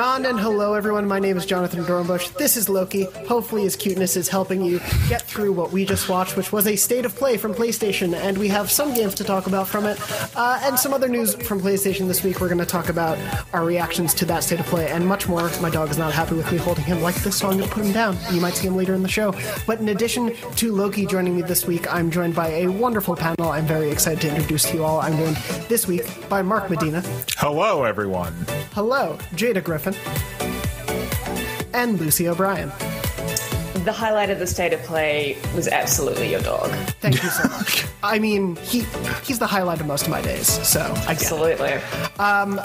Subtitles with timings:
[0.00, 2.32] Beyond and hello everyone, my name is Jonathan Dornbush.
[2.38, 3.02] This is Loki.
[3.28, 4.78] Hopefully his cuteness is helping you
[5.10, 8.38] get through what we just watched, which was a state of play from PlayStation, and
[8.38, 9.98] we have some games to talk about from it,
[10.34, 12.40] uh, and some other news from PlayStation this week.
[12.40, 13.18] We're going to talk about
[13.52, 15.50] our reactions to that state of play and much more.
[15.60, 17.74] My dog is not happy with me holding him like this so I'm going to
[17.74, 18.16] put him down.
[18.32, 19.34] You might see him later in the show.
[19.66, 23.50] But in addition to Loki joining me this week, I'm joined by a wonderful panel
[23.50, 25.02] I'm very excited to introduce to you all.
[25.02, 25.36] I'm joined
[25.68, 27.02] this week by Mark Medina.
[27.36, 28.32] Hello, everyone.
[28.72, 29.89] Hello, Jada Griffin.
[31.72, 32.68] And Lucy O'Brien.
[33.84, 36.70] The highlight of the state of play was absolutely your dog.
[37.00, 37.86] Thank you so much.
[38.02, 38.84] I mean, he
[39.24, 42.20] he's the highlight of most of my days, so I get it.
[42.20, 42.60] Um,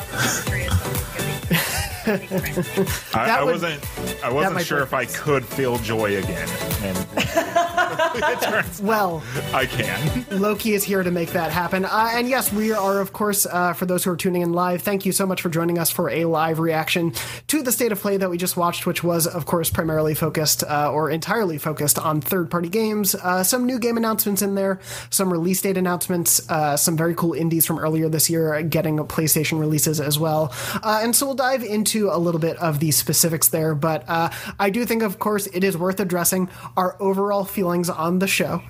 [3.13, 4.23] I, I would- wasn't.
[4.23, 6.47] I wasn't sure if I could feel joy again,
[6.83, 6.97] and
[8.81, 10.25] Well, I can.
[10.31, 11.85] Loki is here to make that happen.
[11.85, 14.81] Uh, and yes, we are, of course, uh, for those who are tuning in live,
[14.81, 17.13] thank you so much for joining us for a live reaction
[17.47, 20.63] to the state of play that we just watched, which was, of course, primarily focused
[20.63, 23.15] uh, or entirely focused on third party games.
[23.15, 27.33] Uh, some new game announcements in there, some release date announcements, uh, some very cool
[27.33, 30.53] indies from earlier this year getting PlayStation releases as well.
[30.83, 33.75] Uh, and so we'll dive into a little bit of the specifics there.
[33.75, 34.29] But uh,
[34.59, 38.61] I do think, of course, it is worth addressing our overall feelings on the show.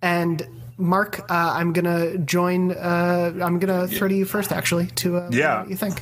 [0.00, 0.46] And
[0.78, 2.72] Mark, uh, I'm gonna join.
[2.72, 5.60] Uh, I'm gonna throw to you first, actually, to uh, Yeah.
[5.60, 6.00] what you think.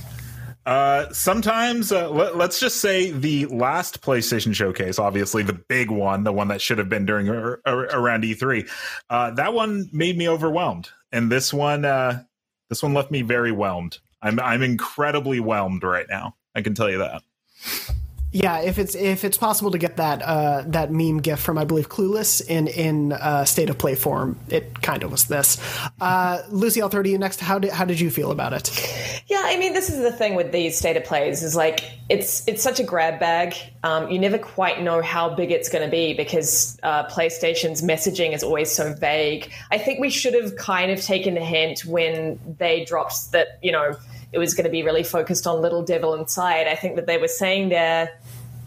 [0.67, 6.23] Uh, sometimes, uh, let, let's just say the last PlayStation showcase, obviously the big one,
[6.23, 8.69] the one that should have been during ar- ar- around E3,
[9.09, 12.23] uh, that one made me overwhelmed, and this one, uh,
[12.69, 13.99] this one left me very whelmed.
[14.23, 16.37] I'm I'm incredibly whelmed right now.
[16.55, 17.23] I can tell you that.
[18.33, 21.65] Yeah, if it's if it's possible to get that uh, that meme gif from I
[21.65, 25.59] believe Clueless in in uh, state of play form, it kind of was this.
[26.01, 27.41] Uh, Lucy, I'll throw to you next.
[27.41, 28.71] How did how did you feel about it?
[29.27, 32.47] Yeah, I mean, this is the thing with these state of plays is like it's
[32.47, 33.57] it's such a grab bag.
[33.83, 38.33] Um, you never quite know how big it's going to be because uh, PlayStation's messaging
[38.33, 39.51] is always so vague.
[39.73, 43.73] I think we should have kind of taken the hint when they dropped that you
[43.73, 43.97] know
[44.33, 46.67] it was going to be really focused on Little Devil Inside.
[46.67, 48.11] I think that they were saying there,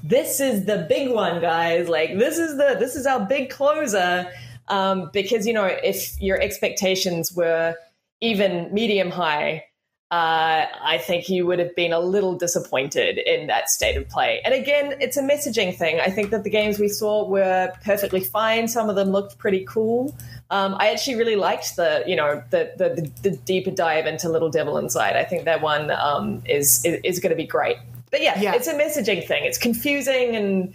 [0.03, 1.87] this is the big one, guys.
[1.87, 4.31] Like this is the this is our big closer.
[4.69, 7.75] Um, because you know if your expectations were
[8.21, 9.65] even medium high
[10.13, 14.41] uh, I think you would have been a little disappointed in that state of play.
[14.45, 15.99] And again, it's a messaging thing.
[15.99, 18.67] I think that the games we saw were perfectly fine.
[18.67, 20.15] Some of them looked pretty cool.
[20.53, 24.51] Um, I actually really liked the, you know, the, the the deeper dive into Little
[24.51, 25.15] Devil Inside.
[25.15, 27.77] I think that one um, is is, is going to be great.
[28.11, 28.53] But yeah, Yeah.
[28.53, 29.45] it's a messaging thing.
[29.45, 30.73] It's confusing and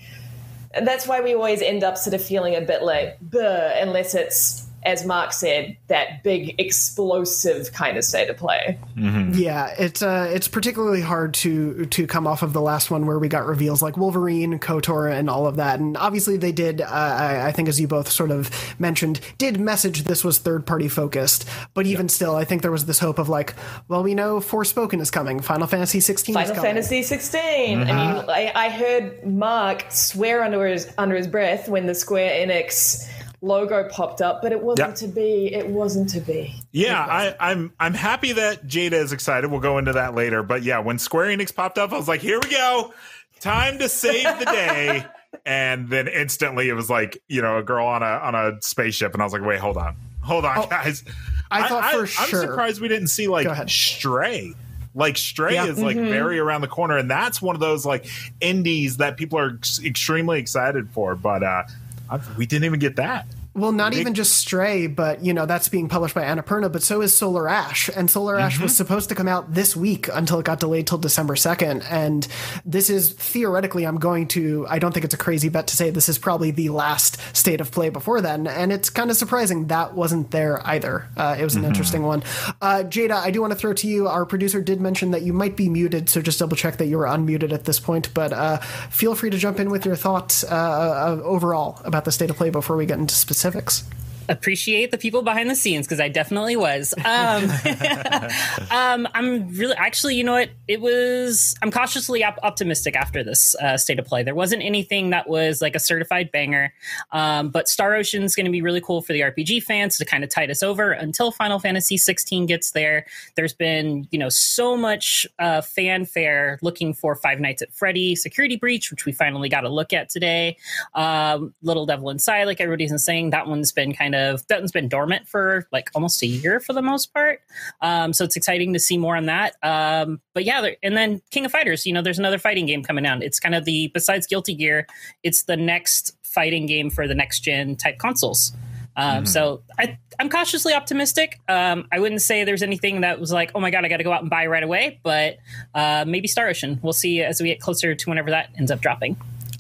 [0.74, 4.66] and that's why we always end up sort of feeling a bit like, unless it's,
[4.88, 8.78] as Mark said, that big explosive kind of state of play.
[8.97, 13.19] Yeah, it's uh, it's particularly hard to to come off of the last one where
[13.19, 15.78] we got reveals like Wolverine, Kotor, and all of that.
[15.78, 16.81] And obviously, they did.
[16.81, 18.50] Uh, I, I think, as you both sort of
[18.81, 21.47] mentioned, did message this was third party focused.
[21.75, 23.55] But even still, I think there was this hope of like,
[23.88, 26.70] well, we know Forspoken is coming, Final Fantasy 16 is Final coming.
[26.70, 27.78] Fantasy 16.
[27.78, 32.47] I mean, I, I heard Mark swear under his under his breath when the Square
[32.47, 33.06] Enix
[33.41, 34.97] logo popped up, but it wasn't Yep.
[34.97, 35.54] to be.
[35.54, 36.54] It wasn't to be.
[36.72, 39.50] Yeah, I, I'm I'm happy that Jada is excited.
[39.50, 40.43] We'll go into that later.
[40.43, 42.93] But yeah, when Square Enix popped up, I was like, here we go,
[43.41, 45.06] time to save the day.
[45.47, 49.12] and then instantly, it was like you know a girl on a on a spaceship,
[49.15, 51.05] and I was like, wait, hold on, hold on, guys.
[51.50, 52.41] I thought for sure.
[52.43, 54.55] I'm surprised we didn't see like Stray.
[54.94, 55.66] Like Stray Yeah.
[55.66, 58.06] is like very around the corner, and that's one of those like
[58.41, 61.15] indies that people are ex- extremely excited for.
[61.15, 61.62] But uh,
[62.10, 63.26] I, we didn't even get that.
[63.54, 66.82] Well, not Big- even just Stray, but you know that's being published by Annapurna, but
[66.82, 68.62] so is Solar Ash, and Solar Ash Mm-hmm.
[68.64, 71.82] was supposed to come out this week until it got delayed till December second.
[71.91, 72.26] And
[72.64, 74.66] this is theoretically, I'm going to.
[74.69, 77.61] I don't think it's a crazy bet to say this is probably the last state
[77.61, 81.08] of play before then, and it's kind of surprising that wasn't there either.
[81.17, 81.64] Uh, it was Mm-hmm.
[81.64, 82.22] an interesting one.
[82.62, 84.06] Uh, Jada, I do want to throw to you.
[84.06, 86.99] Our producer did mention that you might be muted, so just double check that you
[86.99, 88.12] were unmuted at this point.
[88.14, 88.58] But uh,
[88.90, 92.37] feel free to jump in with your thoughts uh, uh, overall about the state of
[92.37, 93.85] play before we get into specifics civics
[94.28, 96.94] appreciate the people behind the scenes because I definitely was.
[97.04, 97.50] Um,
[98.70, 100.50] um, I'm really actually, you know what?
[100.66, 101.56] It was.
[101.62, 104.22] I'm cautiously op- optimistic after this uh, state of play.
[104.22, 106.72] There wasn't anything that was like a certified banger,
[107.12, 110.25] um, but Star Ocean's going to be really cool for the RPG fans to kind
[110.25, 113.06] of tide us over until Final Fantasy 16 gets there.
[113.36, 118.56] There's been, you know, so much uh, fanfare looking for Five Nights at Freddy Security
[118.56, 120.56] Breach, which we finally got a look at today.
[120.94, 124.18] Um, Little Devil Inside, like everybody's been saying, that one's been kind of
[124.49, 127.41] that one's been dormant for like almost a year for the most part.
[127.81, 129.56] Um, so it's exciting to see more on that.
[129.62, 132.82] Um, but yeah, there, and then King of Fighters, you know, there's another fighting game
[132.82, 133.23] coming out.
[133.23, 134.87] It's kind of the besides Guilty Gear,
[135.23, 138.53] it's the next fighting game for the next gen type consoles.
[138.97, 139.25] Um, mm-hmm.
[139.26, 141.41] So I, am cautiously optimistic.
[141.49, 144.05] Um, I wouldn't say there's anything that was like, oh my god, I got to
[144.05, 145.00] go out and buy right away.
[145.05, 145.38] But
[145.75, 146.81] uh, maybe Star Ocean.
[146.82, 149.17] We'll see as we get closer to whenever that ends up dropping.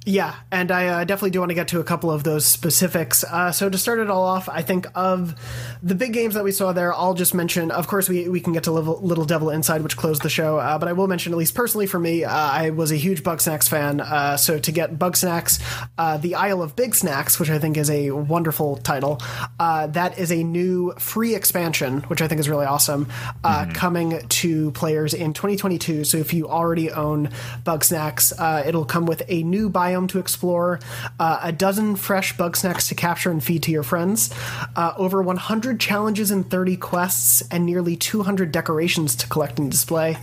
[0.08, 3.24] Yeah, and I uh, definitely do want to get to a couple of those specifics.
[3.24, 5.34] Uh, so to start it all off, I think of
[5.82, 6.94] the big games that we saw there.
[6.94, 9.98] I'll just mention, of course, we, we can get to Little, Little Devil Inside, which
[9.98, 12.70] closed the show, uh, but I will mention, at least personally for me, uh, I
[12.70, 14.00] was a huge Bugsnax fan.
[14.00, 15.60] Uh, so to get Bugsnax,
[15.98, 19.20] uh, The Isle of Bigsnax, which I think is a wonderful title,
[19.58, 23.04] that is a new free expansion, which I think is really awesome,
[23.44, 23.72] mm-hmm.
[23.72, 26.04] coming to players in 2022.
[26.04, 27.28] So if you already own
[27.64, 30.80] Bugsnax, it'll come with a new biome biome to explore,
[31.18, 34.32] uh, a dozen fresh Bugsnax to capture and feed to your friends,
[34.76, 40.16] uh, over 100 challenges and 30 quests, and nearly 200 decorations to collect and display.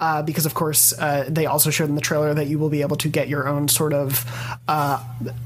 [0.00, 2.82] Uh, because, of course, uh, they also showed in the trailer that you will be
[2.82, 4.24] able to get your own sort of
[4.68, 5.02] uh,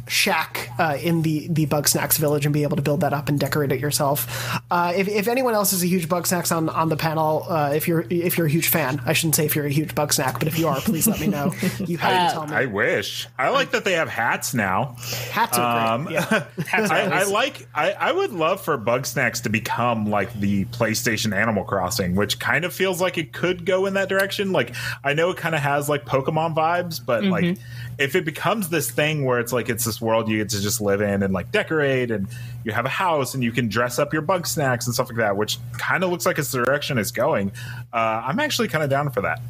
[0.08, 3.38] shack uh, in the, the Bugsnax village and be able to build that up and
[3.38, 4.26] decorate it yourself.
[4.72, 8.36] if, if anyone else is a huge Bugsnax on, on the panel, if you're if
[8.36, 10.58] you're a huge fan, I shouldn't say if you're a huge bug snack, but if
[10.58, 11.52] you are, please let me know.
[11.86, 12.54] You have to tell me.
[12.54, 13.28] I wish.
[13.38, 14.96] I like that they have hats now.
[15.30, 16.14] Hats are um, great.
[16.14, 16.46] Yeah.
[16.66, 17.68] hats I, I, like.
[17.74, 22.64] I, I would love for Bugsnax to become like the PlayStation Animal Crossing, which kind
[22.64, 24.52] of feels like it could go in that direction.
[24.52, 24.74] Like
[25.04, 27.30] I know it kind of has like Pokemon vibes, but mm-hmm.
[27.30, 27.58] like
[27.98, 30.80] if it becomes this thing where it's like it's this world you get to just
[30.80, 32.28] live in and like decorate and
[32.64, 35.36] you have a house and you can dress up your Bugsnax and stuff like that,
[35.36, 37.52] which kind of looks like it's the direction it's going.
[37.92, 39.40] Uh, I'm actually kind of down for that.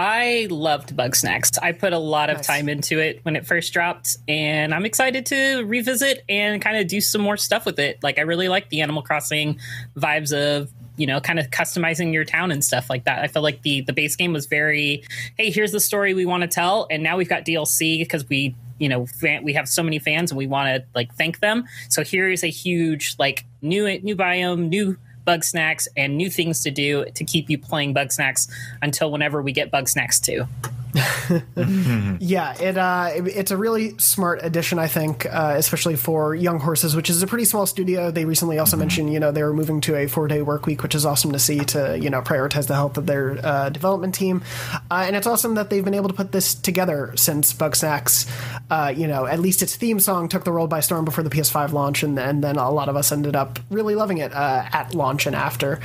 [0.00, 1.58] I loved Bugsnax.
[1.62, 2.46] I put a lot of nice.
[2.46, 6.86] time into it when it first dropped, and I'm excited to revisit and kind of
[6.86, 8.02] do some more stuff with it.
[8.02, 9.60] Like, I really like the Animal Crossing
[9.94, 13.42] vibes of you know kind of customizing your town and stuff like that i feel
[13.42, 15.02] like the the base game was very
[15.38, 18.54] hey here's the story we want to tell and now we've got dlc because we
[18.78, 21.64] you know fan, we have so many fans and we want to like thank them
[21.88, 26.70] so here is a huge like new new biome new Bugsnax and new things to
[26.70, 28.50] do to keep you playing Bugsnax
[28.82, 30.46] until whenever we get Bugsnax 2.
[32.20, 36.58] yeah, it, uh, it, it's a really smart addition, I think, uh, especially for Young
[36.58, 38.10] Horses, which is a pretty small studio.
[38.10, 38.80] They recently also mm-hmm.
[38.80, 41.32] mentioned, you know, they were moving to a four day work week, which is awesome
[41.32, 44.42] to see to, you know, prioritize the health of their uh, development team.
[44.90, 48.28] Uh, and it's awesome that they've been able to put this together since Bugsnax,
[48.70, 51.30] uh, you know, at least its theme song took the world by storm before the
[51.30, 54.64] PS5 launch, and, and then a lot of us ended up really loving it uh,
[54.72, 55.80] at launch and after.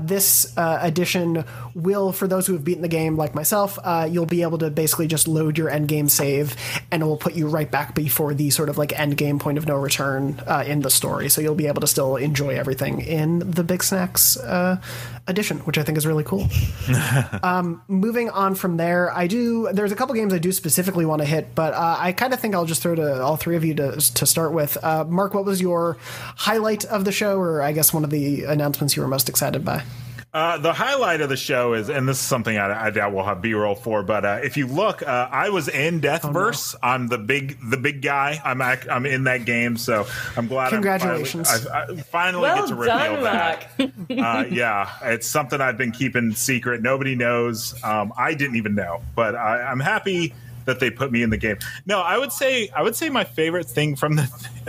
[0.00, 1.44] this edition
[1.74, 3.78] will, for those who have beaten the game like myself,
[4.08, 6.56] you'll be able to basically just load your end game save,
[6.90, 9.58] and it will put you right back before the sort of like end game point
[9.58, 11.28] of no return uh, in the story.
[11.28, 14.80] So you'll be able to still enjoy everything in the Bigsnax uh,
[15.26, 16.48] edition, which I think is really cool.
[17.42, 19.68] um, moving on from there, I do.
[19.72, 22.40] There's a couple games I do specifically want to hit, but uh, I kind of
[22.40, 24.78] think I'll just throw to all three of you to to start with.
[24.82, 25.98] Uh, Mark, what was your
[26.36, 29.64] highlight of the show, or I guess one of the announcements you were most excited
[29.64, 29.82] by?
[30.32, 33.24] Uh, the highlight of the show is, and this is something I, I doubt we'll
[33.24, 36.76] have B roll for, but uh, if you look, uh, I was in Deathverse.
[36.76, 36.92] Oh, no.
[36.92, 38.40] I'm the big, the big guy.
[38.44, 40.06] I'm act, I'm in that game, so
[40.36, 40.70] I'm glad.
[40.70, 41.50] Congratulations!
[41.50, 43.66] I'm finally, I, I finally well get to reveal done, that.
[44.08, 46.80] Uh, yeah, it's something I've been keeping secret.
[46.80, 47.74] Nobody knows.
[47.82, 50.32] Um, I didn't even know, but I, I'm happy
[50.70, 51.58] that they put me in the game.
[51.84, 54.22] No, I would say I would say my favorite thing from the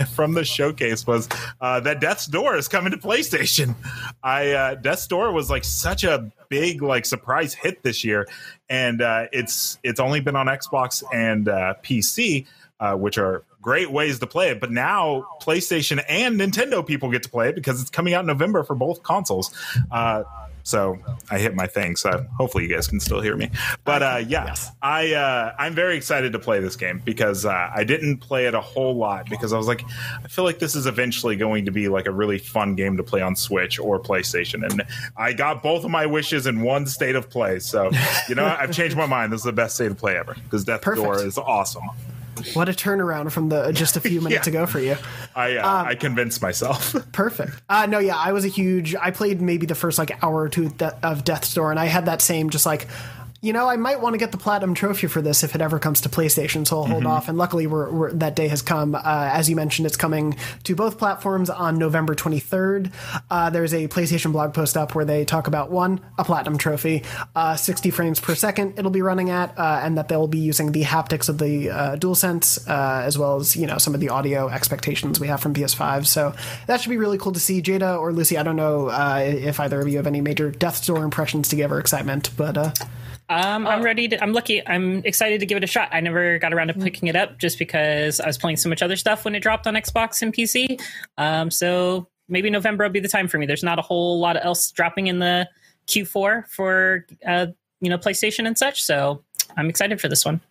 [0.14, 1.28] from the showcase was
[1.60, 3.76] uh, that Death's Door is coming to PlayStation.
[4.22, 8.26] I uh, Death's Door was like such a big like surprise hit this year,
[8.68, 12.46] and uh, it's it's only been on Xbox and uh, PC,
[12.80, 14.60] uh, which are great ways to play it.
[14.60, 18.26] But now PlayStation and Nintendo people get to play it because it's coming out in
[18.26, 19.54] November for both consoles.
[19.90, 20.24] Uh,
[20.62, 20.98] so
[21.30, 21.96] I hit my thing.
[21.96, 23.50] So hopefully you guys can still hear me.
[23.84, 24.70] But uh, yeah, yes.
[24.82, 28.54] I uh, I'm very excited to play this game because uh, I didn't play it
[28.54, 29.82] a whole lot because I was like,
[30.24, 33.02] I feel like this is eventually going to be like a really fun game to
[33.02, 34.82] play on Switch or PlayStation, and
[35.16, 37.58] I got both of my wishes in one state of play.
[37.58, 37.90] So
[38.28, 39.32] you know, I've changed my mind.
[39.32, 41.04] This is the best state of play ever because Death Perfect.
[41.04, 41.84] Door is awesome.
[42.54, 44.50] What a turnaround from the just a few minutes yeah.
[44.50, 44.96] ago for you.
[45.34, 46.94] I uh, um, I convinced myself.
[47.12, 47.62] perfect.
[47.68, 48.94] Uh, no, yeah, I was a huge.
[48.94, 50.70] I played maybe the first like hour or two
[51.02, 52.88] of Death's Door, and I had that same just like
[53.42, 55.78] you know, I might want to get the platinum trophy for this if it ever
[55.78, 56.66] comes to PlayStation.
[56.66, 57.28] So I'll hold off.
[57.28, 58.94] And luckily, we're, we're, that day has come.
[58.94, 62.92] Uh, as you mentioned, it's coming to both platforms on November 23rd.
[63.30, 67.02] Uh, there's a PlayStation blog post up where they talk about one, a platinum trophy,
[67.34, 70.72] uh, 60 frames per second it'll be running at, uh, and that they'll be using
[70.72, 74.08] the haptics of the uh, DualSense uh, as well as you know some of the
[74.08, 76.06] audio expectations we have from PS5.
[76.06, 76.34] So
[76.66, 77.62] that should be really cool to see.
[77.62, 80.86] Jada or Lucy, I don't know uh, if either of you have any major Death's
[80.86, 82.78] Door impressions to give or excitement, but.
[83.32, 84.22] Um, I'm ready to.
[84.22, 84.66] I'm lucky.
[84.66, 85.88] I'm excited to give it a shot.
[85.90, 88.82] I never got around to picking it up just because I was playing so much
[88.82, 90.78] other stuff when it dropped on Xbox and PC.
[91.16, 93.46] Um, so maybe November will be the time for me.
[93.46, 95.48] There's not a whole lot else dropping in the
[95.86, 97.46] Q4 for uh,
[97.80, 98.82] you know PlayStation and such.
[98.82, 99.24] So
[99.56, 100.42] I'm excited for this one.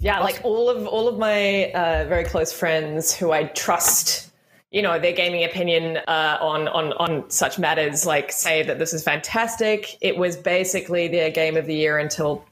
[0.00, 4.29] Yeah, like all of all of my uh, very close friends who I trust,
[4.70, 8.92] you know, their gaming opinion uh, on on on such matters, like say that this
[8.92, 9.98] is fantastic.
[10.00, 12.44] It was basically their game of the year until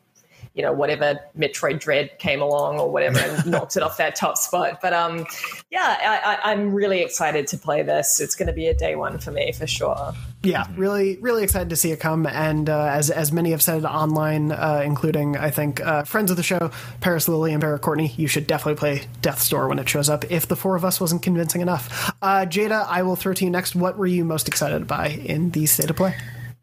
[0.54, 4.37] you know whatever Metroid Dread came along or whatever and knocked it off that top
[4.37, 4.80] spot.
[4.82, 5.26] But um,
[5.70, 8.20] yeah, I, I, I'm really excited to play this.
[8.20, 10.12] It's going to be a day one for me for sure.
[10.42, 12.25] Yeah, really, really excited to see it come.
[12.25, 16.37] And uh, as as many have said online, uh, including I think uh, friends of
[16.37, 19.88] the show, Paris Lilly and Barrett Courtney, you should definitely play Death Door when it
[19.88, 20.30] shows up.
[20.30, 23.50] If the four of us wasn't convincing enough, uh, Jada, I will throw to you
[23.50, 23.75] next.
[23.75, 26.14] What were you most excited by in the state of play?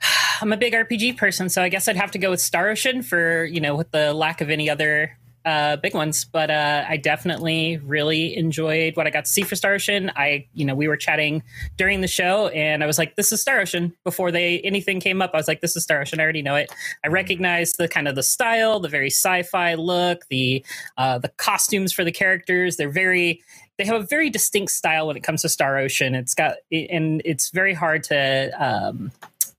[0.41, 3.01] I'm a big RPG person, so I guess I'd have to go with Star Ocean
[3.01, 6.25] for you know with the lack of any other uh, big ones.
[6.25, 10.11] But uh, I definitely really enjoyed what I got to see for Star Ocean.
[10.15, 11.43] I you know we were chatting
[11.77, 15.21] during the show, and I was like, "This is Star Ocean." Before they anything came
[15.21, 16.71] up, I was like, "This is Star Ocean." I already know it.
[17.03, 20.65] I recognize the kind of the style, the very sci-fi look, the
[20.97, 22.77] uh, the costumes for the characters.
[22.77, 23.41] They're very
[23.77, 26.15] they have a very distinct style when it comes to Star Ocean.
[26.15, 29.11] It's got and it's very hard to um,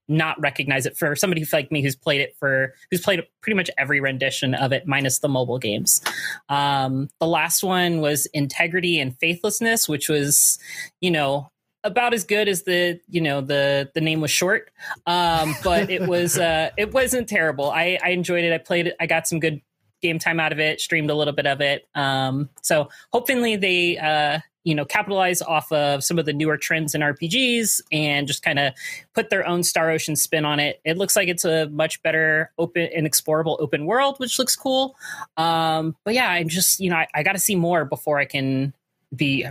[0.09, 3.71] not recognize it for somebody like me who's played it for who's played pretty much
[3.79, 6.01] every rendition of it minus the mobile games.
[6.49, 10.59] Um, the last one was integrity and faithlessness which was
[11.01, 11.51] you know
[11.85, 14.71] about as good as the you know the the name was short.
[15.07, 17.71] Um, but it was uh, it wasn't terrible.
[17.71, 18.53] I, I enjoyed it.
[18.53, 19.63] I played it i got some good
[20.03, 21.89] game time out of it streamed a little bit of it.
[21.95, 26.93] Um, so hopefully they uh, you know capitalize off of some of the newer trends
[26.95, 28.75] in rpgs and just kind of
[29.15, 30.81] put their own star ocean spin on it.
[30.85, 34.97] It looks like it's a much better open and explorable open world which looks cool.
[35.37, 38.25] Um, but yeah I'm just you know i, I got to see more before i
[38.25, 38.75] can
[39.15, 39.47] be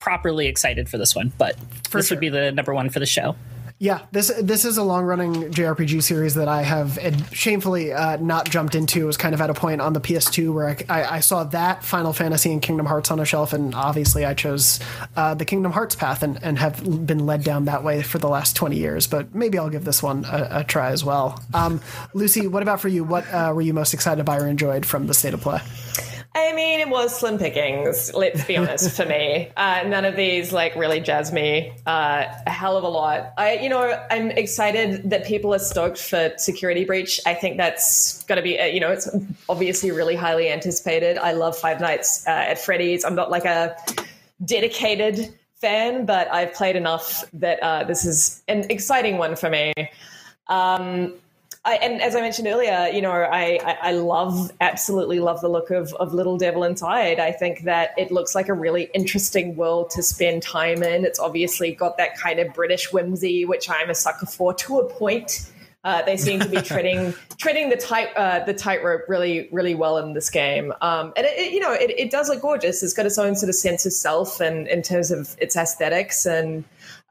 [0.00, 1.56] properly excited for this one but
[1.88, 2.16] For this sure.
[2.16, 3.34] would be the number one for the show
[3.82, 7.00] Yeah, this this is a long running JRPG series that I have
[7.32, 9.00] shamefully uh, not jumped into.
[9.00, 11.42] It was kind of at a point on the PS2 where I, I, I saw
[11.42, 14.78] that Final Fantasy and Kingdom Hearts on a shelf, and obviously I chose
[15.16, 18.28] uh, the Kingdom Hearts path and, and have been led down that way for the
[18.28, 19.08] last 20 years.
[19.08, 21.42] But maybe I'll give this one a, a try as well.
[21.52, 21.80] Um,
[22.14, 23.02] Lucy, what about for you?
[23.02, 25.58] What uh, were you most excited by or enjoyed from the state of play?
[26.34, 28.12] I mean, it was slim pickings.
[28.14, 28.96] Let's be honest.
[28.96, 32.88] For me, uh, none of these like really jazz me uh, a hell of a
[32.88, 33.34] lot.
[33.36, 37.20] I, you know, I'm excited that people are stoked for Security Breach.
[37.26, 39.08] I think that's going to be, uh, you know, it's
[39.48, 41.18] obviously really highly anticipated.
[41.18, 43.04] I love Five Nights uh, at Freddy's.
[43.04, 43.76] I'm not like a
[44.44, 49.72] dedicated fan, but I've played enough that uh, this is an exciting one for me.
[50.48, 51.14] Um,
[51.64, 55.48] I, and as I mentioned earlier, you know, I, I, I love, absolutely love the
[55.48, 57.20] look of, of Little Devil Inside.
[57.20, 61.04] I think that it looks like a really interesting world to spend time in.
[61.04, 64.92] It's obviously got that kind of British whimsy, which I'm a sucker for to a
[64.92, 65.52] point.
[65.84, 69.98] Uh, they seem to be treading treading the tight uh, the tightrope really really well
[69.98, 72.84] in this game, um, and it, it, you know it, it does look gorgeous.
[72.84, 76.24] It's got its own sort of sense of self, and in terms of its aesthetics,
[76.24, 76.62] and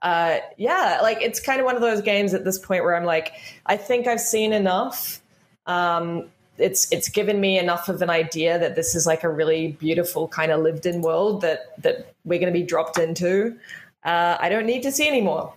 [0.01, 3.05] uh, yeah, like it's kind of one of those games at this point where I'm
[3.05, 3.33] like,
[3.65, 5.21] I think I've seen enough.
[5.67, 6.25] Um,
[6.57, 10.27] it's it's given me enough of an idea that this is like a really beautiful
[10.27, 13.55] kind of lived in world that that we're going to be dropped into.
[14.03, 15.53] Uh, I don't need to see anymore.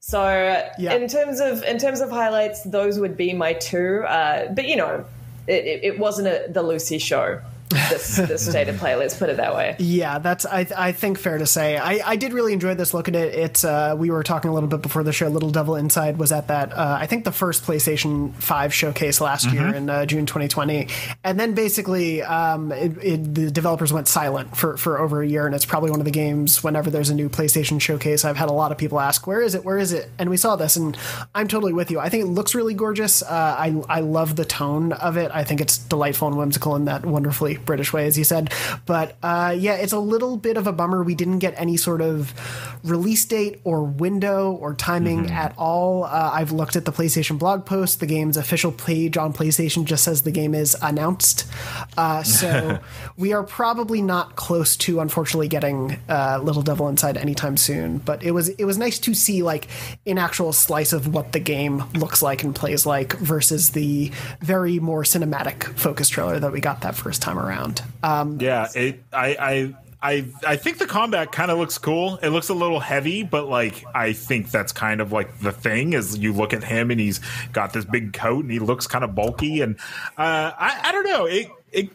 [0.00, 0.22] So
[0.78, 0.94] Yeah.
[0.94, 4.02] in terms of in terms of highlights, those would be my two.
[4.06, 5.04] Uh, but you know,
[5.46, 7.40] it, it, it wasn't a, the Lucy show.
[7.68, 8.94] This this state of play.
[8.94, 9.76] Let's put it that way.
[9.78, 11.76] Yeah, that's I, I think fair to say.
[11.76, 12.94] I, I did really enjoy this.
[12.94, 13.34] Look at it.
[13.34, 15.28] It's uh, we were talking a little bit before the show.
[15.28, 19.50] Little Devil Inside was at that uh, I think the first PlayStation Five showcase last
[19.52, 20.88] year in uh, June 2020,
[21.24, 25.46] and then basically um, it, it, the developers went silent for for over a year.
[25.46, 26.62] And it's probably one of the games.
[26.62, 29.54] Whenever there's a new PlayStation showcase, I've had a lot of people ask, "Where is
[29.54, 29.64] it?
[29.64, 30.96] Where is it?" And we saw this, and
[31.34, 31.98] I'm totally with you.
[31.98, 33.22] I think it looks really gorgeous.
[33.22, 35.30] Uh, I I love the tone of it.
[35.34, 38.52] I think it's delightful and whimsical and that wonderfully very British way, as you said.
[38.86, 42.00] But uh, yeah, it's a little bit of a bummer we didn't get any sort
[42.00, 42.32] of
[42.84, 45.34] release date or window or timing mm-hmm.
[45.34, 46.04] at all.
[46.04, 48.00] Uh, I've looked at the PlayStation blog post.
[48.00, 51.46] The game's official page on PlayStation just says the game is announced.
[51.96, 52.80] Uh, so
[53.16, 57.98] we are probably not close to, unfortunately, getting uh, Little Devil Inside anytime soon.
[57.98, 59.68] But it was it was nice to see like
[60.06, 64.10] an actual slice of what the game looks like and plays like versus the
[64.40, 67.45] very more cinematic focus trailer that we got that first time around.
[68.02, 72.16] Um, yeah, it, I, I I I think the combat kind of looks cool.
[72.22, 75.94] It looks a little heavy, but like I think that's kind of like the thing
[75.94, 77.20] is you look at him and he's
[77.52, 79.76] got this big coat and he looks kind of bulky and
[80.18, 81.90] uh, I I don't know it it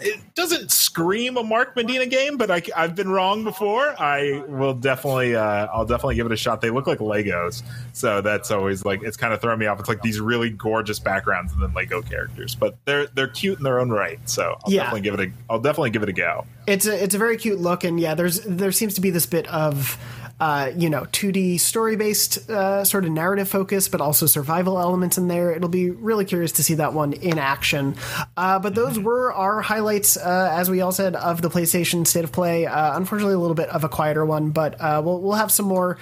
[0.00, 3.94] it doesn't scream a Mark Medina game, but I, have been wrong before.
[4.00, 6.60] I will definitely, uh, I'll definitely give it a shot.
[6.60, 9.80] They look like Legos, so that's always like it's kind of throwing me off.
[9.80, 13.64] It's like these really gorgeous backgrounds and then Lego characters, but they're they're cute in
[13.64, 14.18] their own right.
[14.28, 14.84] So I'll yeah.
[14.84, 16.46] definitely give it a, I'll definitely give it a go.
[16.66, 19.26] It's a it's a very cute look, and yeah, there's there seems to be this
[19.26, 19.98] bit of
[20.42, 25.16] uh, you know, 2D story based uh, sort of narrative focus, but also survival elements
[25.16, 25.52] in there.
[25.52, 27.94] It'll be really curious to see that one in action.
[28.36, 32.24] Uh, but those were our highlights, uh, as we all said, of the PlayStation State
[32.24, 32.66] of Play.
[32.66, 35.66] Uh, unfortunately, a little bit of a quieter one, but uh, we'll, we'll have some
[35.66, 35.96] more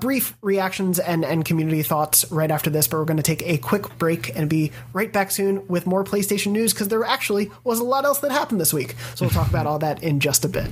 [0.00, 2.88] brief reactions and, and community thoughts right after this.
[2.88, 6.04] But we're going to take a quick break and be right back soon with more
[6.04, 8.94] PlayStation news because there actually was a lot else that happened this week.
[9.14, 10.70] So we'll talk about all that in just a bit.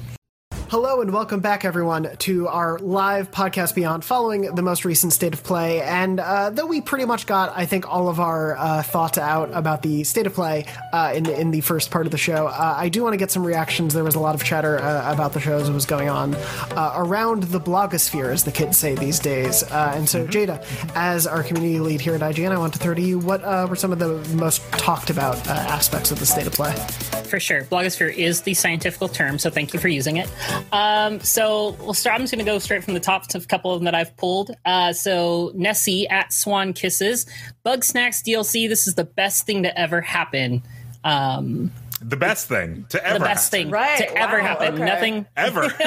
[0.72, 5.34] Hello and welcome back, everyone, to our live podcast Beyond following the most recent state
[5.34, 5.82] of play.
[5.82, 9.50] And uh, though we pretty much got, I think, all of our uh, thoughts out
[9.52, 10.64] about the state of play
[10.94, 13.18] uh, in, the, in the first part of the show, uh, I do want to
[13.18, 13.92] get some reactions.
[13.92, 16.94] There was a lot of chatter uh, about the shows that was going on uh,
[16.96, 19.62] around the blogosphere, as the kids say these days.
[19.64, 20.30] and so, mm-hmm.
[20.30, 23.42] Jada, as our community lead here at IGN, I want to throw to you what
[23.68, 26.72] were some of the most talked about aspects of the state of play?
[27.28, 27.64] For sure.
[27.64, 30.30] Blogosphere is the scientific term, so thank you for using it.
[30.72, 32.14] Um, so we'll start.
[32.14, 33.94] I'm just going to go straight from the top to a couple of them that
[33.94, 34.50] I've pulled.
[34.64, 37.26] Uh, so Nessie at Swan Kisses,
[37.64, 38.68] Bugsnax DLC.
[38.68, 40.62] This is the best thing to ever happen.
[41.04, 41.72] Um,
[42.04, 43.66] the best thing to ever the best happen.
[43.66, 43.98] thing right.
[43.98, 44.74] to wow, ever happen.
[44.74, 44.84] Okay.
[44.84, 45.62] Nothing ever.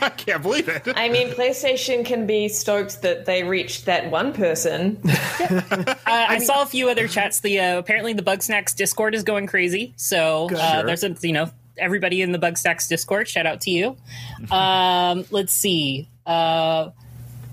[0.00, 0.82] I can't believe it.
[0.94, 5.00] I mean, PlayStation can be stoked that they reached that one person.
[5.04, 7.40] uh, I, I mean, saw a few other chats.
[7.40, 9.94] The uh, apparently the Bugsnax Discord is going crazy.
[9.96, 13.28] So uh, there's a you know everybody in the Bugsnax Discord.
[13.28, 13.96] Shout out to you.
[14.50, 16.08] Um, let's see.
[16.24, 16.90] Uh,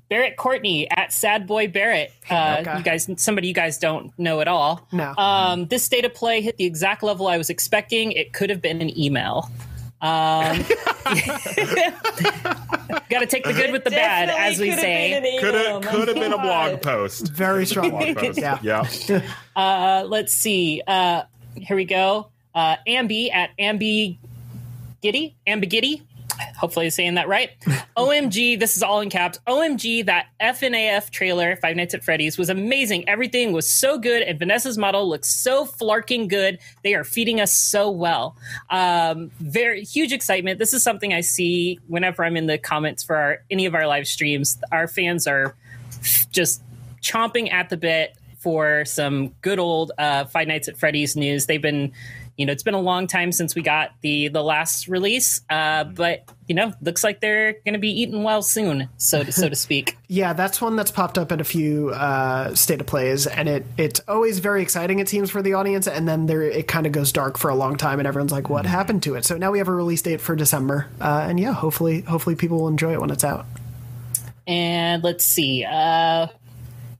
[0.09, 2.13] Barrett Courtney at Sad Boy Barrett.
[2.29, 2.77] Uh, okay.
[2.77, 4.87] You guys, somebody you guys don't know at all.
[4.91, 5.15] No.
[5.17, 8.11] Um, this state of play hit the exact level I was expecting.
[8.11, 9.49] It could have been an email.
[10.01, 10.57] Um,
[13.09, 15.39] Got to take the good with the bad, as we say.
[15.39, 17.29] Could have could have been a blog post.
[17.29, 18.37] Very strong blog post.
[18.37, 18.59] yeah.
[18.61, 19.21] yeah.
[19.55, 20.81] Uh, let's see.
[20.85, 21.23] Uh,
[21.55, 24.17] here we go uh, Ambi at Ambi
[25.01, 26.01] Giddy, Ambigiddy.
[26.57, 27.51] Hopefully, I'm saying that right.
[27.97, 29.39] OMG, this is all in caps.
[29.47, 33.07] OMG, that FNAF trailer, Five Nights at Freddy's, was amazing.
[33.07, 36.57] Everything was so good, and Vanessa's model looks so flarking good.
[36.83, 38.35] They are feeding us so well.
[38.69, 40.57] Um, very huge excitement.
[40.57, 43.85] This is something I see whenever I'm in the comments for our, any of our
[43.85, 44.57] live streams.
[44.71, 45.55] Our fans are
[46.31, 46.63] just
[47.01, 51.45] chomping at the bit for some good old uh, Five Nights at Freddy's news.
[51.45, 51.93] They've been
[52.37, 55.83] you know, it's been a long time since we got the the last release, uh,
[55.83, 59.47] but you know, looks like they're going to be eating well soon, so to, so
[59.47, 59.97] to speak.
[60.07, 63.65] yeah, that's one that's popped up in a few uh, state of plays, and it
[63.77, 64.99] it's always very exciting.
[64.99, 67.55] It seems for the audience, and then there it kind of goes dark for a
[67.55, 70.01] long time, and everyone's like, "What happened to it?" So now we have a release
[70.01, 73.45] date for December, uh, and yeah, hopefully, hopefully people will enjoy it when it's out.
[74.47, 75.65] And let's see.
[75.65, 76.27] Uh,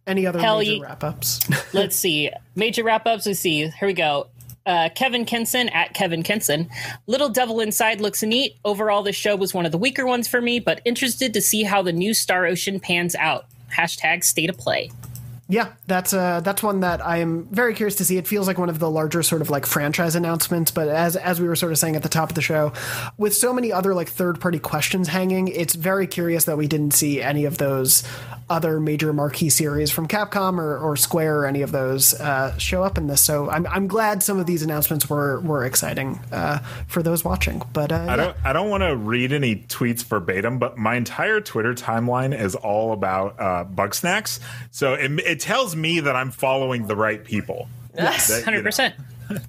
[0.06, 1.40] any other major wrap ups?
[1.74, 2.30] let's see.
[2.56, 3.26] Major wrap ups.
[3.26, 3.68] Let's see.
[3.68, 4.28] Here we go
[4.66, 6.70] uh, Kevin Kenson at Kevin Kenson.
[7.08, 8.58] Little Devil Inside looks neat.
[8.66, 11.64] Overall, this show was one of the weaker ones for me, but interested to see
[11.64, 13.46] how the new Star Ocean pans out.
[13.76, 14.92] Hashtag state of play.
[15.50, 18.18] Yeah, that's uh, that's one that I am very curious to see.
[18.18, 21.42] It feels like one of the larger sort of like franchise announcements, but as as
[21.42, 22.72] we were sort of saying at the top of the show,
[23.18, 26.94] with so many other like third party questions hanging, it's very curious that we didn't
[26.94, 28.04] see any of those
[28.50, 32.84] other major marquee series from Capcom or, or Square or any of those uh, show
[32.84, 33.22] up in this.
[33.22, 37.62] So I'm, I'm glad some of these announcements were were exciting uh, for those watching.
[37.74, 41.42] But uh, I don't I don't want to read any tweets verbatim, but my entire
[41.42, 44.40] Twitter timeline is all about uh, Bugsnax.
[44.72, 47.68] So it, it tells me that I'm following the right people.
[47.96, 48.96] Yes, hundred percent.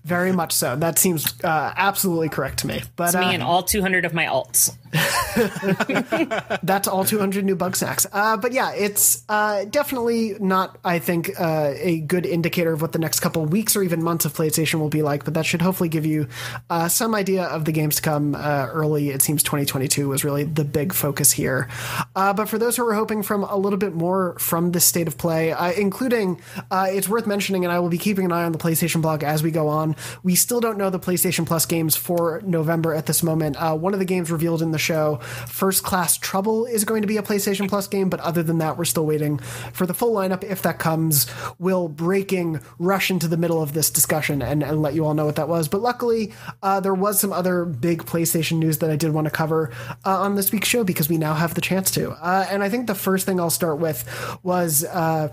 [0.05, 0.77] Very much so.
[0.77, 2.83] That seems uh, absolutely correct to me.
[2.97, 4.77] But it's uh, me and all 200 of my alts.
[6.63, 8.07] that's all 200 new Bugsnax.
[8.13, 12.93] Uh, but yeah, it's uh, definitely not, I think, uh, a good indicator of what
[12.93, 15.25] the next couple weeks or even months of PlayStation will be like.
[15.25, 16.29] But that should hopefully give you
[16.71, 19.11] uh, some idea of the games to come uh, early.
[19.11, 21.69] It seems 2022 was really the big focus here.
[22.15, 25.09] Uh, but for those who are hoping from a little bit more from this state
[25.09, 26.41] of play, including,
[26.73, 29.43] it's worth mentioning, and I will be keeping an eye on the PlayStation blog as
[29.43, 29.74] we go on.
[30.23, 33.57] We still don't know the PlayStation Plus games for November at this moment.
[33.61, 35.17] one of the games revealed in the show,
[35.49, 38.77] First Class Trouble, is going to be a PlayStation Plus game, but other than that,
[38.79, 39.39] we're still waiting
[39.73, 40.45] for the full lineup.
[40.45, 41.27] If that comes,
[41.59, 45.27] we'll breaking rush into the middle of this discussion and, and let you all know
[45.27, 45.69] what that was.
[45.69, 46.33] But luckily,
[46.63, 49.71] uh, there was some other big PlayStation news that I did want to cover
[50.05, 52.13] uh, on this week's show because we now have the chance to.
[52.13, 54.05] Uh, and I think the first thing I'll start with
[54.43, 55.29] was uh,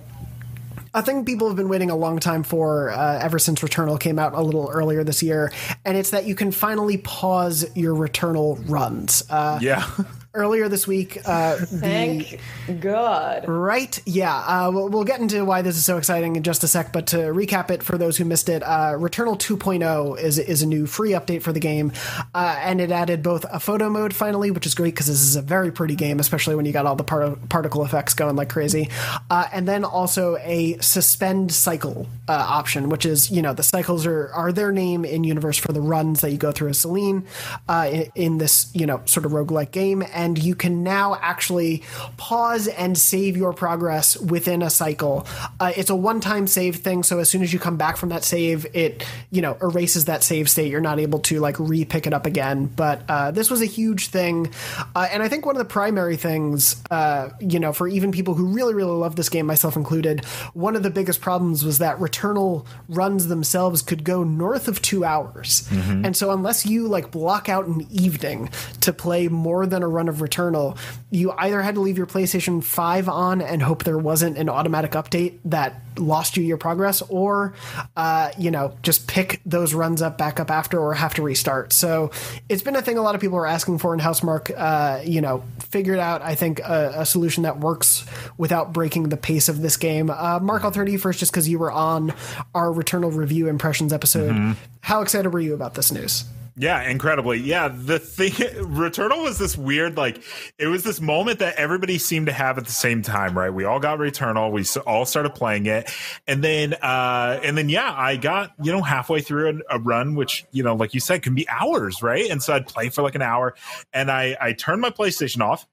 [0.94, 4.20] a thing people have been waiting a long time for uh, ever since Returnal came
[4.20, 5.52] out a little earlier this year,
[5.86, 9.24] and it's that you can finally pause your Returnal runs.
[9.30, 9.90] Uh, yeah.
[10.34, 11.18] Earlier this week.
[11.26, 13.50] Uh, Thank the, God.
[13.50, 14.02] Right?
[14.06, 14.34] Yeah.
[14.34, 16.94] Uh, we'll, we'll, get into why this is so exciting in just a sec.
[16.94, 20.66] But to recap it for those who missed it, uh, Returnal 2.0 is is a
[20.66, 21.92] new free update for the game,
[22.34, 25.36] uh, and it added both a photo mode finally, which is great because this is
[25.36, 28.48] a very pretty game, especially when you got all the part- particle effects going like
[28.48, 28.90] crazy,
[29.30, 34.06] uh, and then also a suspend cycle uh, option, which is you know the cycles
[34.06, 37.28] are are their name in universe for the runs that you go through as Selene
[37.70, 41.84] in, in this you know sort of roguelike game and you can now actually
[42.18, 45.26] pause and save your progress within a cycle.
[45.60, 48.24] Uh, it's a one-time save thing, so as soon as you come back from that
[48.24, 50.72] save, it you know erases that save state.
[50.72, 52.68] You're not able to like re-pick it up again.
[52.68, 54.52] But uh, this was a huge thing,
[54.96, 58.34] uh, and I think one of the primary things, uh, you know, for even people
[58.34, 61.98] who really really love this game, myself included, one of the biggest problems was that
[62.00, 66.06] Returnal runs themselves could go north of two hours, mm-hmm.
[66.06, 68.50] and so unless you like block out an evening
[68.82, 70.78] to play more than a run of Returnal,
[71.10, 74.92] you either had to leave your PlayStation 5 on and hope there wasn't an automatic
[74.92, 77.54] update that lost you your progress, or,
[77.98, 81.74] uh, you know, just pick those runs up back up after or have to restart.
[81.74, 82.12] So
[82.50, 85.22] it's been a thing a lot of people are asking for, and Housemarque, uh, you
[85.22, 88.06] know, figured out, I think, a, a, solution that works
[88.38, 90.10] without breaking the pace of this game.
[90.10, 92.14] Uh, Mark, I'll turn to you first just because you were on
[92.56, 94.32] our Returnal review impressions episode.
[94.32, 94.52] Mm-hmm.
[94.82, 96.26] How excited were you about this news?
[96.58, 97.40] Yeah, incredibly.
[97.40, 100.22] Yeah, the thing Returnal was this weird like
[100.58, 103.50] it was this moment that everybody seemed to have at the same time, right?
[103.54, 105.90] We all got Returnal, we all started playing it.
[106.28, 110.16] And then uh and then yeah, I got, you know, halfway through a, a run
[110.16, 112.30] which, you know, like you said can be hours, right?
[112.30, 113.56] And so I'd play for like an hour
[113.94, 115.66] and I I turned my PlayStation off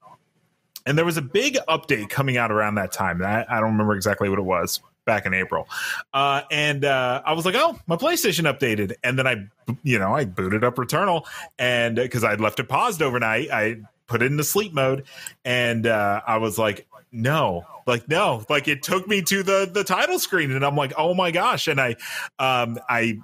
[0.86, 3.20] and there was a big update coming out around that time.
[3.22, 5.66] I, I don't remember exactly what it was, back in April.
[6.14, 8.92] Uh, and uh, I was like, oh, my PlayStation updated.
[9.03, 9.49] And then I,
[9.83, 11.27] you know, I booted up Returnal
[11.59, 15.05] and because I'd left it paused overnight, I put it into sleep mode
[15.44, 19.83] and uh, I was like, no, like no, like it took me to the the
[19.83, 21.66] title screen and I'm like, oh my gosh.
[21.66, 21.97] And I,
[22.38, 23.18] um, I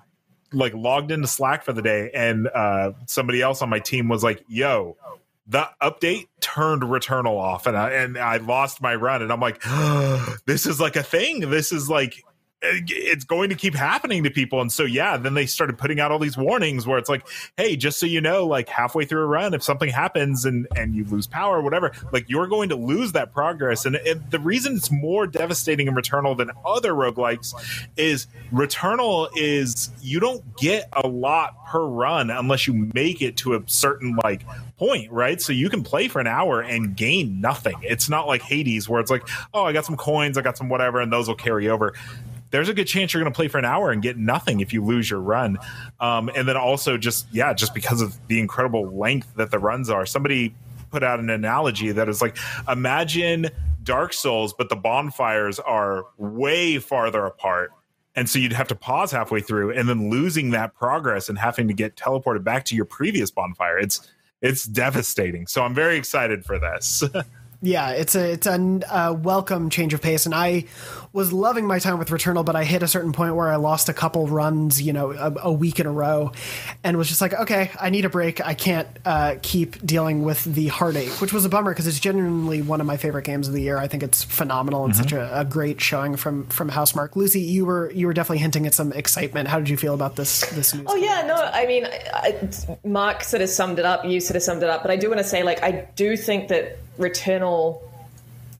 [0.53, 4.25] like logged into Slack for the day and uh, somebody else on my team was
[4.25, 4.97] like, yo,
[5.46, 9.62] the update turned Returnal off, and I and I lost my run, and I'm like,
[10.46, 11.50] this is like a thing.
[11.50, 12.24] This is like
[12.64, 14.61] it's going to keep happening to people.
[14.61, 17.77] And so, yeah, then they started putting out all these warnings where it's like, hey,
[17.77, 21.05] just so you know, like halfway through a run, if something happens and and you
[21.05, 23.85] lose power or whatever, like you're going to lose that progress.
[23.85, 27.55] And it, the reason it's more devastating in Returnal than other roguelikes
[27.96, 33.55] is Returnal is you don't get a lot per run unless you make it to
[33.55, 34.44] a certain like
[34.79, 35.40] point, right?
[35.40, 37.77] So you can play for an hour and gain nothing.
[37.83, 40.68] It's not like Hades where it's like, oh, I got some coins, I got some
[40.68, 41.94] whatever, and those will carry over
[42.54, 44.72] there's a good chance you're going to play for an hour and get nothing if
[44.72, 45.58] you lose your run.
[45.98, 49.90] Um, and then also just yeah, just because of the incredible length that the runs
[49.90, 50.06] are.
[50.06, 50.54] Somebody
[50.92, 52.36] put out an analogy that is like
[52.68, 53.50] imagine
[53.82, 57.72] Dark Souls, but the bonfires are way farther apart.
[58.14, 61.66] And so you'd have to pause halfway through and then losing that progress and having
[61.66, 63.80] to get teleported back to your previous bonfire.
[63.80, 64.08] It's
[64.42, 65.48] it's devastating.
[65.48, 67.02] So I'm very excited for this.
[67.64, 70.64] yeah, it's a it's a uh, welcome change of pace, and I
[71.12, 73.88] was loving my time with Returnal, but I hit a certain point where I lost
[73.88, 76.33] a couple runs, you know, a, a week in a row,
[76.83, 78.44] and was just like, okay, I need a break.
[78.44, 82.62] I can't uh, keep dealing with the heartache, which was a bummer because it's genuinely
[82.62, 83.79] one of my favorite games of the year.
[83.79, 85.03] I think it's phenomenal and mm-hmm.
[85.03, 87.16] such a, a, great showing from from Housemarque.
[87.16, 89.48] Lucy, you were you were definitely hinting at some excitement.
[89.48, 90.87] How did you feel about this this news?
[90.88, 92.50] Oh yeah, no, I mean, I,
[92.85, 94.05] Mark sort of summed it up.
[94.05, 96.16] You sort of summed it up, but I do want to say, like, I do
[96.16, 97.53] think that Returnal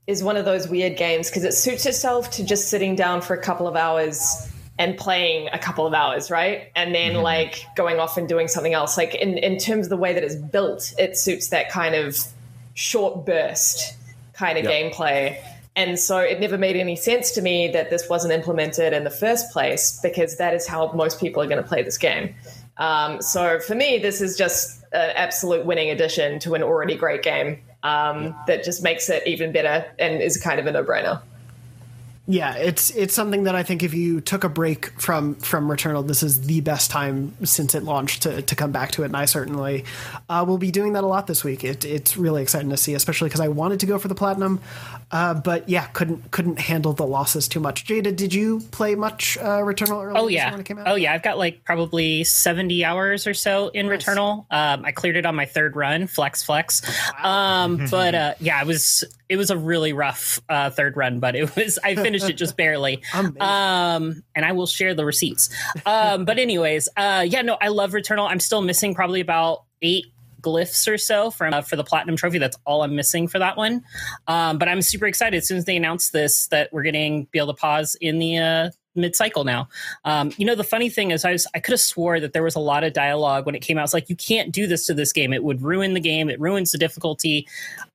[0.07, 3.33] is one of those weird games because it suits itself to just sitting down for
[3.33, 6.71] a couple of hours and playing a couple of hours, right?
[6.75, 7.23] And then mm-hmm.
[7.23, 8.97] like going off and doing something else.
[8.97, 12.17] Like in, in terms of the way that it's built, it suits that kind of
[12.73, 13.95] short burst
[14.33, 14.93] kind of yep.
[14.93, 15.41] gameplay.
[15.77, 19.09] And so it never made any sense to me that this wasn't implemented in the
[19.09, 22.35] first place because that is how most people are going to play this game.
[22.77, 27.23] Um, so for me, this is just an absolute winning addition to an already great
[27.23, 31.21] game um, that just makes it even better and is kind of a no brainer.
[32.27, 36.07] Yeah, it's it's something that I think if you took a break from from Returnal,
[36.07, 39.15] this is the best time since it launched to, to come back to it, and
[39.15, 39.85] I certainly
[40.27, 41.63] uh, will be doing that a lot this week.
[41.63, 44.59] It, it's really exciting to see, especially because I wanted to go for the platinum,
[45.15, 47.85] uh, but yeah, couldn't couldn't handle the losses too much.
[47.85, 50.17] Jada, did you play much uh, Returnal earlier?
[50.17, 54.03] Oh yeah, oh yeah, I've got like probably seventy hours or so in nice.
[54.03, 54.45] Returnal.
[54.51, 56.81] Um, I cleared it on my third run, flex flex.
[57.23, 57.63] Wow.
[57.63, 61.33] Um, but uh, yeah, it was it was a really rough uh, third run, but
[61.33, 63.01] it was I finished it just barely.
[63.13, 65.49] Um, and I will share the receipts.
[65.85, 68.29] Um, but anyways, uh, yeah, no, I love Returnal.
[68.29, 70.07] I'm still missing probably about eight
[70.45, 72.37] glyphs or so from uh, for the platinum trophy.
[72.37, 73.83] That's all I'm missing for that one.
[74.27, 77.39] Um, but I'm super excited as soon as they announce this that we're getting be
[77.39, 79.67] able to pause in the uh, mid cycle now.
[80.03, 82.43] Um, you know, the funny thing is, I was I could have swore that there
[82.43, 83.83] was a lot of dialogue when it came out.
[83.83, 86.29] It's like you can't do this to this game; it would ruin the game.
[86.29, 87.47] It ruins the difficulty.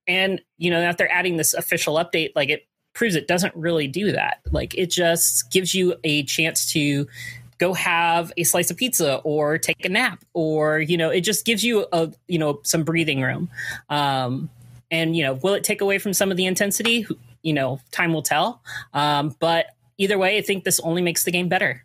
[0.06, 3.86] And you know, if they're adding this official update, like it proves it doesn't really
[3.86, 4.40] do that.
[4.50, 7.06] Like it just gives you a chance to
[7.60, 11.44] go have a slice of pizza or take a nap or you know it just
[11.44, 13.48] gives you a you know some breathing room.
[13.88, 14.50] Um
[14.90, 17.06] and you know will it take away from some of the intensity?
[17.42, 18.62] You know time will tell.
[18.94, 19.66] Um but
[19.98, 21.84] either way i think this only makes the game better.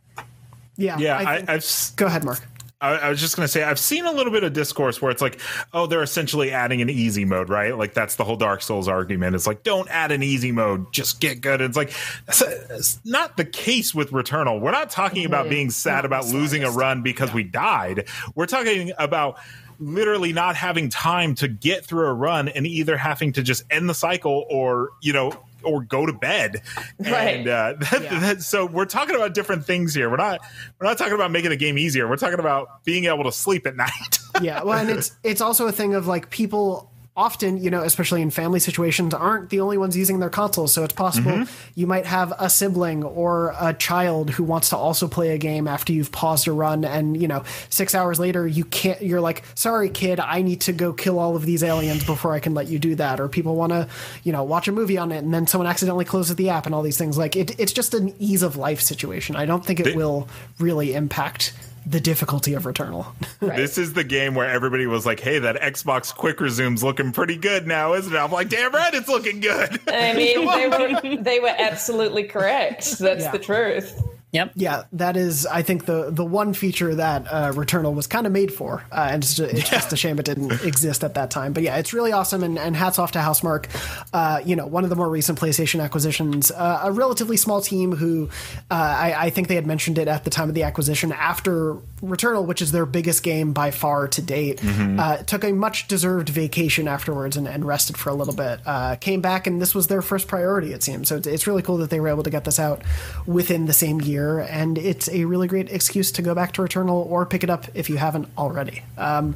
[0.77, 1.65] Yeah yeah I, have
[1.97, 2.41] go ahead mark
[2.81, 5.09] I, I was just going to say, I've seen a little bit of discourse where
[5.09, 5.39] it's like,
[5.73, 7.77] oh, they're essentially adding an easy mode, right?
[7.77, 9.35] Like that's the whole Dark Souls argument.
[9.35, 11.61] It's like, don't add an easy mode, just get good.
[11.61, 11.93] It's like,
[12.27, 14.59] it's not the case with Returnal.
[14.59, 17.35] We're not talking about being sad about losing a run because yeah.
[17.35, 18.07] we died.
[18.35, 19.37] We're talking about
[19.79, 23.89] literally not having time to get through a run and either having to just end
[23.89, 25.31] the cycle or you know
[25.65, 26.61] or go to bed.
[26.97, 27.39] Right.
[27.39, 28.19] And uh, that, yeah.
[28.19, 30.09] that, so we're talking about different things here.
[30.09, 30.39] We're not
[30.79, 32.07] we're not talking about making the game easier.
[32.07, 34.19] We're talking about being able to sleep at night.
[34.41, 34.63] yeah.
[34.63, 38.29] Well, and it's it's also a thing of like people often, you know, especially in
[38.29, 40.73] family situations, aren't the only ones using their consoles.
[40.73, 41.69] So it's possible mm-hmm.
[41.75, 45.67] you might have a sibling or a child who wants to also play a game
[45.67, 49.01] after you've paused a run, and you know, six hours later, you can't.
[49.01, 52.39] You're like, sorry, kid, I need to go kill all of these aliens before I
[52.39, 53.19] can let you do that.
[53.19, 53.87] Or people want to,
[54.23, 56.75] you know, watch a movie on it, and then someone accidentally closes the app, and
[56.75, 57.17] all these things.
[57.17, 59.35] Like it, it's just an ease of life situation.
[59.35, 60.27] I don't think it will
[60.59, 61.53] really impact
[61.85, 63.07] the difficulty of Returnal.
[63.41, 63.57] Right.
[63.57, 67.35] This is the game where everybody was like, "Hey, that Xbox Quick Resume's looking pretty
[67.35, 70.67] good now, isn't it?" I'm like, "Damn right, it's looking good." I mean, they
[71.17, 72.97] were they were absolutely correct.
[72.97, 73.31] That's yeah.
[73.31, 74.01] the truth.
[74.35, 74.51] Yep.
[74.55, 78.33] Yeah, that is, I think, the the one feature that uh, Returnal was kind of
[78.33, 79.77] made for, uh, and it's, just, it's yeah.
[79.77, 81.53] just, a shame it didn't exist at that time.
[81.53, 83.67] But yeah, it's really awesome, and, and hats off to Housemarque.
[84.11, 87.93] Uh, you know, one of the more recent PlayStation acquisitions, uh, a relatively small team
[87.93, 88.29] who
[88.69, 91.13] uh, I, I, think they had mentioned it at the time of the acquisition.
[91.13, 94.99] After Returnal, which is their biggest game by far to date, mm-hmm.
[94.99, 98.59] Uh, took a much deserved vacation afterwards and, and, rested for a little bit.
[99.01, 101.09] came back, and this was their first priority, it seems.
[101.09, 102.81] So it's, it's really cool that they were able to get this out
[103.25, 106.61] within the same year year, and it's a really great excuse to go back to
[106.61, 108.81] Returnal or pick it up if you haven't already.
[108.97, 109.35] Um,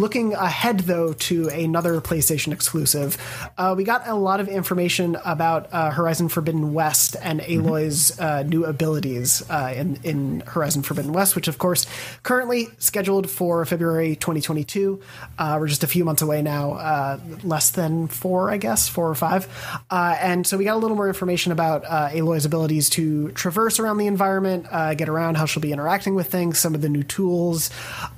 [0.00, 3.18] Looking ahead, though, to another PlayStation exclusive,
[3.58, 7.66] uh, we got a lot of information about uh, Horizon Forbidden West and mm-hmm.
[7.66, 8.22] Aloy's mm-hmm.
[8.24, 11.84] uh, new abilities uh, in, in Horizon Forbidden West, which, of course,
[12.22, 15.02] currently scheduled for February 2022.
[15.38, 19.06] Uh, we're just a few months away now, uh, less than four, I guess, four
[19.06, 19.48] or five.
[19.90, 21.84] and so we got a little more information about
[22.14, 24.64] Aloy's abilities to traverse around the environment,
[24.96, 27.68] get around, how she'll be interacting with things, some of the new tools,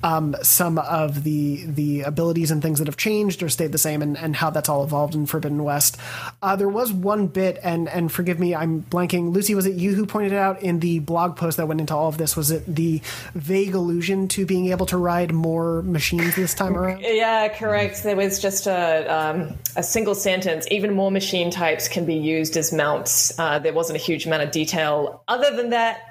[0.01, 4.01] um, some of the the abilities and things that have changed or stayed the same
[4.01, 5.97] and, and how that's all evolved in Forbidden West.
[6.41, 9.33] Uh, there was one bit, and and forgive me, I'm blanking.
[9.33, 11.95] Lucy, was it you who pointed it out in the blog post that went into
[11.95, 12.35] all of this?
[12.35, 13.01] Was it the
[13.33, 17.01] vague allusion to being able to ride more machines this time around?
[17.01, 18.03] Yeah, correct.
[18.03, 20.67] There was just a um, a single sentence.
[20.71, 23.37] Even more machine types can be used as mounts.
[23.39, 25.23] Uh, there wasn't a huge amount of detail.
[25.27, 26.01] Other than that,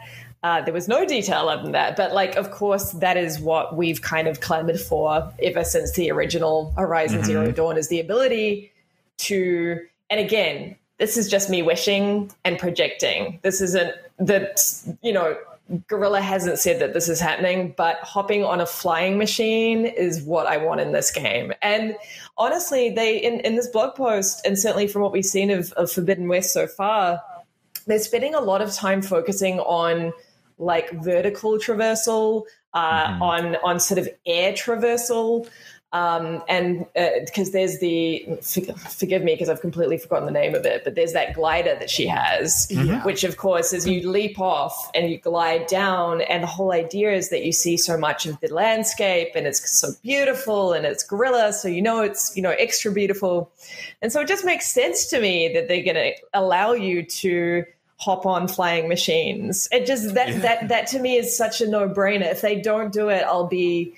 [0.43, 1.97] uh, there was no detail other than that.
[1.97, 6.11] But, like, of course, that is what we've kind of clamored for ever since the
[6.11, 7.27] original Horizon mm-hmm.
[7.27, 8.73] Zero Dawn is the ability
[9.19, 13.39] to, and again, this is just me wishing and projecting.
[13.43, 14.61] This isn't that,
[15.03, 15.37] you know,
[15.87, 20.47] Guerrilla hasn't said that this is happening, but hopping on a flying machine is what
[20.47, 21.53] I want in this game.
[21.63, 21.97] And
[22.37, 25.91] honestly, they in, in this blog post, and certainly from what we've seen of, of
[25.91, 27.21] Forbidden West so far,
[27.87, 30.13] they're spending a lot of time focusing on
[30.63, 32.45] like vertical traversal,
[32.75, 33.23] uh, mm-hmm.
[33.23, 35.49] on on sort of air traversal.
[35.95, 38.27] Um, and because uh, there's the
[38.89, 41.91] forgive me because I've completely forgotten the name of it, but there's that glider that
[41.91, 43.05] she has, mm-hmm.
[43.05, 47.13] which of course is you leap off and you glide down, and the whole idea
[47.13, 51.05] is that you see so much of the landscape and it's so beautiful and it's
[51.05, 53.53] Guerrilla, so you know it's you know extra beautiful,
[54.01, 57.65] and so it just makes sense to me that they're going to allow you to
[58.03, 59.69] hop on flying machines.
[59.71, 60.39] It just that yeah.
[60.41, 62.31] that that to me is such a no brainer.
[62.31, 63.95] If they don't do it, I'll be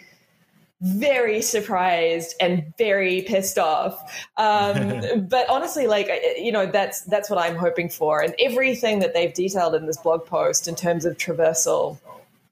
[0.83, 4.29] very surprised and very pissed off.
[4.37, 9.15] Um, but honestly, like you know, that's that's what I'm hoping for, and everything that
[9.15, 11.99] they've detailed in this blog post in terms of traversal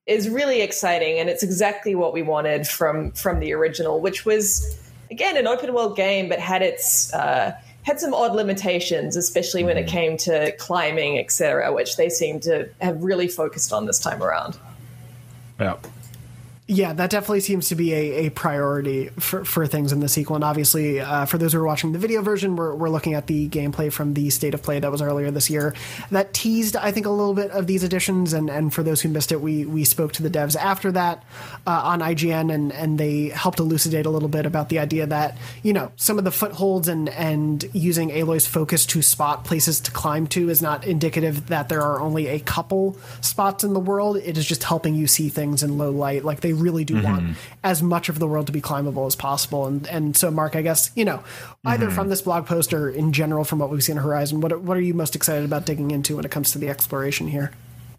[0.06, 4.78] is really exciting, and it's exactly what we wanted from from the original, which was
[5.10, 9.76] again an open world game, but had its uh, had some odd limitations, especially when
[9.76, 9.96] it mm-hmm.
[9.96, 14.56] came to climbing, etc., which they seem to have really focused on this time around.
[15.58, 15.76] Yeah.
[16.68, 20.36] Yeah, that definitely seems to be a, a priority for, for things in the sequel.
[20.36, 23.26] And obviously, uh, for those who are watching the video version, we're, we're looking at
[23.26, 25.74] the gameplay from the state of play that was earlier this year.
[26.12, 28.32] That teased, I think, a little bit of these additions.
[28.32, 31.24] And, and for those who missed it, we, we spoke to the devs after that
[31.66, 35.36] uh, on IGN, and, and they helped elucidate a little bit about the idea that,
[35.64, 39.90] you know, some of the footholds and, and using Aloy's focus to spot places to
[39.90, 44.16] climb to is not indicative that there are only a couple spots in the world.
[44.16, 46.24] It is just helping you see things in low light.
[46.24, 47.04] Like they really do mm-hmm.
[47.04, 49.66] want as much of the world to be climbable as possible.
[49.66, 51.22] And and so, Mark, I guess you know
[51.64, 51.94] either mm-hmm.
[51.94, 54.76] from this blog post or in general from what we've seen on Horizon, what what
[54.76, 57.52] are you most excited about digging into when it comes to the exploration here?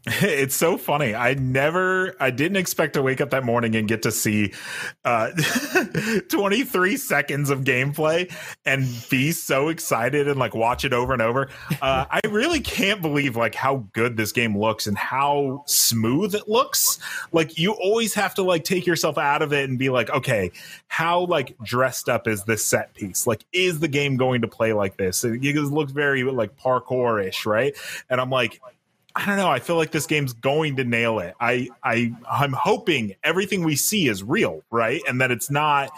[0.08, 1.16] it's so funny.
[1.16, 4.52] I never, I didn't expect to wake up that morning and get to see
[5.06, 5.32] uh,
[6.30, 8.30] 23 seconds of gameplay
[8.66, 11.48] and be so excited and like watch it over and over.
[11.82, 16.50] Uh, I really can't believe like how good this game looks and how smooth it
[16.50, 17.00] looks.
[17.32, 20.52] Like you always have to like take yourself out of it and be like, okay,
[20.90, 23.26] how like dressed up is this set piece?
[23.26, 25.24] Like, is the game going to play like this?
[25.24, 27.74] It, it looks very like parkour ish, right?
[28.10, 28.60] And I'm like,
[29.16, 29.50] I don't know.
[29.50, 31.36] I feel like this game's going to nail it.
[31.40, 35.02] I I I'm hoping everything we see is real, right?
[35.08, 35.92] And that it's not,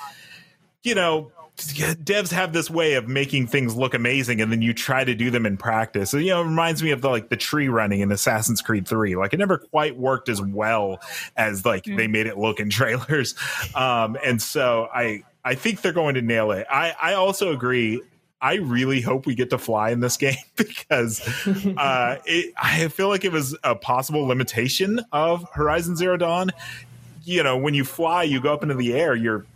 [0.84, 5.06] you know, devs have this way of making things look amazing and then you try
[5.06, 6.12] to do them in practice.
[6.12, 8.86] So, you know, it reminds me of the like the tree running in Assassin's Creed
[8.88, 9.16] 3.
[9.16, 11.00] Like it never quite worked as well
[11.38, 11.96] as like mm.
[11.96, 13.36] they made it look in trailers.
[13.76, 16.68] Um and so I I think they're going to nail it.
[16.70, 18.02] I I also agree
[18.46, 21.20] I really hope we get to fly in this game because
[21.78, 26.52] uh, it, I feel like it was a possible limitation of Horizon Zero Dawn.
[27.24, 29.48] You know, when you fly, you go up into the air, you're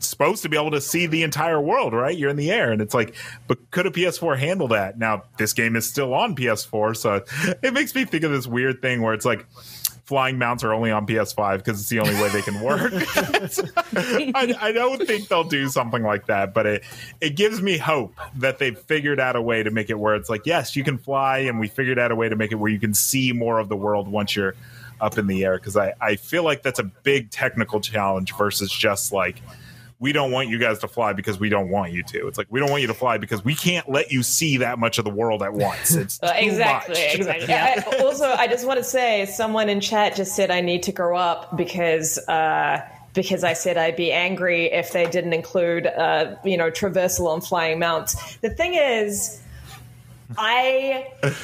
[0.00, 2.14] supposed to be able to see the entire world, right?
[2.14, 2.72] You're in the air.
[2.72, 3.14] And it's like,
[3.48, 4.98] but could a PS4 handle that?
[4.98, 6.94] Now, this game is still on PS4.
[6.94, 7.24] So
[7.62, 9.46] it makes me think of this weird thing where it's like,
[10.06, 12.92] flying mounts are only on PS5 because it's the only way they can work.
[12.94, 16.84] I, I, don't think they'll do something like that, but it
[17.20, 20.30] it gives me hope that they've figured out a way to make it where it's
[20.30, 22.70] like, yes, you can fly, and we figured out a way to make it where
[22.70, 24.54] you can see more of the world once you're
[25.00, 25.58] up in the air.
[25.58, 29.42] Because I I feel like that's a big technical challenge versus just like
[29.98, 32.28] we don't want you guys to fly because we don't want you to.
[32.28, 34.78] It's like we don't want you to fly because we can't let you see that
[34.78, 35.94] much of the world at once.
[35.94, 37.54] It's exactly, exactly.
[37.54, 40.92] I, also, I just want to say, someone in chat just said I need to
[40.92, 42.18] grow up because.
[42.28, 47.28] Uh, because I said I'd be angry if they didn't include, uh, you know, traversal
[47.28, 48.36] on flying mounts.
[48.42, 49.40] The thing is,
[50.36, 51.08] I,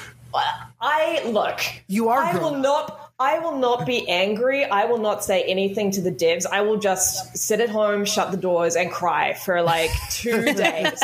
[0.81, 1.61] I look.
[1.87, 2.23] You are.
[2.23, 3.02] I will not.
[3.23, 4.65] I will not be angry.
[4.65, 6.45] I will not say anything to the devs.
[6.45, 11.01] I will just sit at home, shut the doors, and cry for like two days.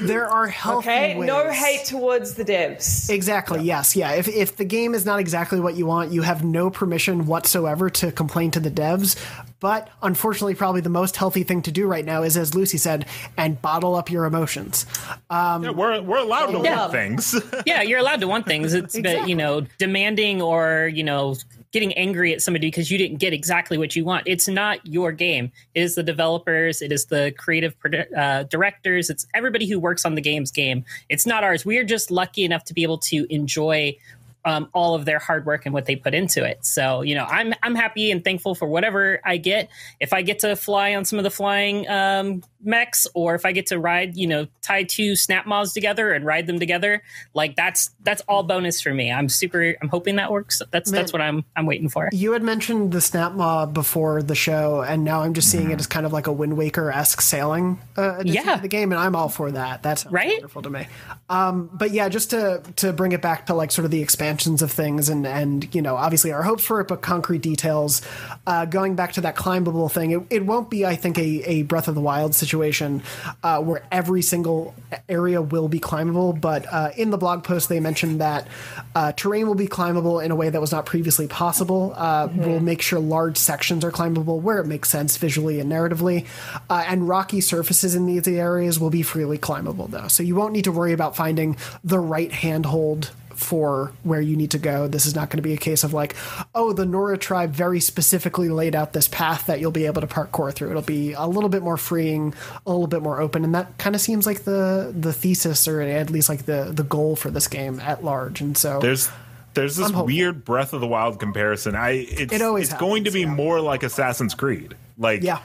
[0.00, 1.28] there are healthy okay, ways.
[1.28, 3.08] no hate towards the devs.
[3.08, 3.60] Exactly.
[3.60, 3.72] Yeah.
[3.72, 3.94] Yes.
[3.94, 4.12] Yeah.
[4.14, 7.88] If if the game is not exactly what you want, you have no permission whatsoever
[7.90, 9.16] to complain to the devs.
[9.62, 13.06] But unfortunately, probably the most healthy thing to do right now is, as Lucy said,
[13.36, 14.86] and bottle up your emotions.
[15.30, 16.78] Um, yeah, we're we're allowed to yeah.
[16.78, 17.40] want things.
[17.66, 18.74] yeah, you're allowed to want things.
[18.74, 19.20] It's exactly.
[19.20, 21.36] but you know demanding or you know
[21.70, 24.26] getting angry at somebody because you didn't get exactly what you want.
[24.26, 25.52] It's not your game.
[25.76, 26.82] It is the developers.
[26.82, 27.76] It is the creative
[28.16, 29.10] uh, directors.
[29.10, 30.84] It's everybody who works on the game's game.
[31.08, 31.64] It's not ours.
[31.64, 33.96] We are just lucky enough to be able to enjoy
[34.44, 36.64] um, all of their hard work and what they put into it.
[36.64, 39.68] So you know, I'm I'm happy and thankful for whatever I get.
[40.00, 43.52] If I get to fly on some of the flying um, mechs, or if I
[43.52, 47.02] get to ride, you know, tie two snap mods together and ride them together,
[47.34, 49.12] like that's that's all bonus for me.
[49.12, 49.76] I'm super.
[49.80, 50.60] I'm hoping that works.
[50.70, 52.08] That's Man, that's what I'm I'm waiting for.
[52.12, 55.78] You had mentioned the snap mod before the show, and now I'm just seeing it
[55.78, 58.56] as kind of like a Wind Waker esque sailing uh, yeah.
[58.56, 59.82] the game, and I'm all for that.
[59.82, 60.32] That's right.
[60.32, 60.86] wonderful to me.
[61.30, 64.31] Um, but yeah, just to to bring it back to like sort of the expansion
[64.32, 68.02] expansions of things, and and you know obviously our hopes for it, but concrete details.
[68.46, 71.62] Uh, going back to that climbable thing, it, it won't be I think a, a
[71.62, 73.02] Breath of the Wild situation
[73.42, 74.74] uh, where every single
[75.08, 78.48] area will be climbable, but uh, in the blog post they mentioned that
[78.94, 81.92] uh, terrain will be climbable in a way that was not previously possible.
[81.96, 82.40] Uh, mm-hmm.
[82.40, 86.26] We'll make sure large sections are climbable where it makes sense visually and narratively,
[86.70, 90.52] uh, and rocky surfaces in these areas will be freely climbable though, so you won't
[90.52, 93.10] need to worry about finding the right handhold
[93.42, 94.86] for where you need to go.
[94.86, 96.16] This is not going to be a case of like,
[96.54, 100.06] oh, the Nora tribe very specifically laid out this path that you'll be able to
[100.06, 100.70] parkour through.
[100.70, 102.34] It'll be a little bit more freeing,
[102.66, 105.80] a little bit more open, and that kind of seems like the the thesis or
[105.80, 108.40] at least like the the goal for this game at large.
[108.40, 109.10] And so there's
[109.54, 111.74] there's this weird Breath of the Wild comparison.
[111.74, 113.34] I it's, it always it's happens, going to be yeah.
[113.34, 114.74] more like Assassin's Creed.
[114.98, 115.40] Like yeah.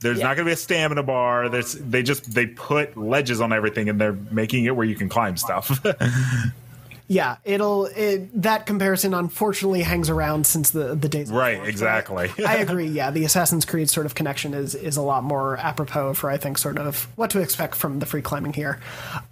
[0.00, 0.24] There's yeah.
[0.24, 1.48] not going to be a stamina bar.
[1.48, 5.08] There's they just they put ledges on everything and they're making it where you can
[5.08, 5.84] climb stuff.
[7.10, 11.30] yeah, it'll it, that comparison unfortunately hangs around since the the days.
[11.30, 12.30] Right, exactly.
[12.44, 12.86] I agree.
[12.86, 16.36] Yeah, the Assassin's Creed sort of connection is is a lot more apropos for I
[16.36, 18.78] think sort of what to expect from the free climbing here,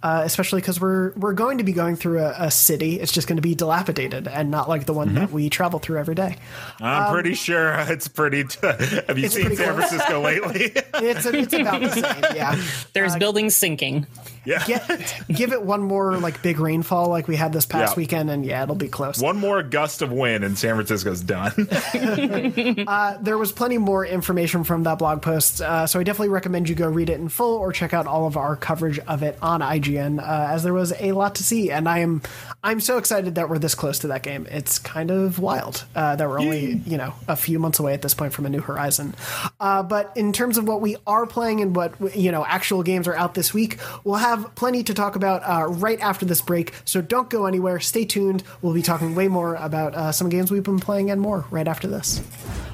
[0.01, 2.99] uh, especially because we're we're going to be going through a, a, city.
[2.99, 5.19] It's just going to be dilapidated and not like the one mm-hmm.
[5.19, 6.37] that we travel through every day.
[6.81, 8.43] I'm um, pretty sure it's pretty.
[8.45, 8.57] T-
[9.07, 10.71] have you seen San Francisco lately?
[10.95, 12.35] it's a, it's about the same.
[12.35, 12.59] Yeah,
[12.93, 14.07] there's uh, buildings sinking.
[14.47, 14.63] Yeah.
[14.65, 17.97] Get, give it one more like big rainfall like we had this past yeah.
[17.97, 19.19] weekend, and yeah, it'll be close.
[19.19, 21.51] One more gust of wind, and San Francisco's done.
[22.87, 26.69] uh, there was plenty more information from that blog post, uh, so I definitely recommend
[26.69, 29.37] you go read it in full or check out all of our coverage of it
[29.41, 32.21] on IGN, uh, as there was a lot to see, and I am
[32.63, 34.47] I'm so excited that we're this close to that game.
[34.49, 38.01] It's kind of wild uh, that we're only you know a few months away at
[38.01, 39.13] this point from a new horizon.
[39.59, 43.09] Uh, but in terms of what we are playing and what you know actual games
[43.09, 46.41] are out this week, we'll have have plenty to talk about uh, right after this
[46.41, 47.79] break, so don't go anywhere.
[47.79, 48.43] Stay tuned.
[48.61, 51.67] We'll be talking way more about uh, some games we've been playing and more right
[51.67, 52.21] after this.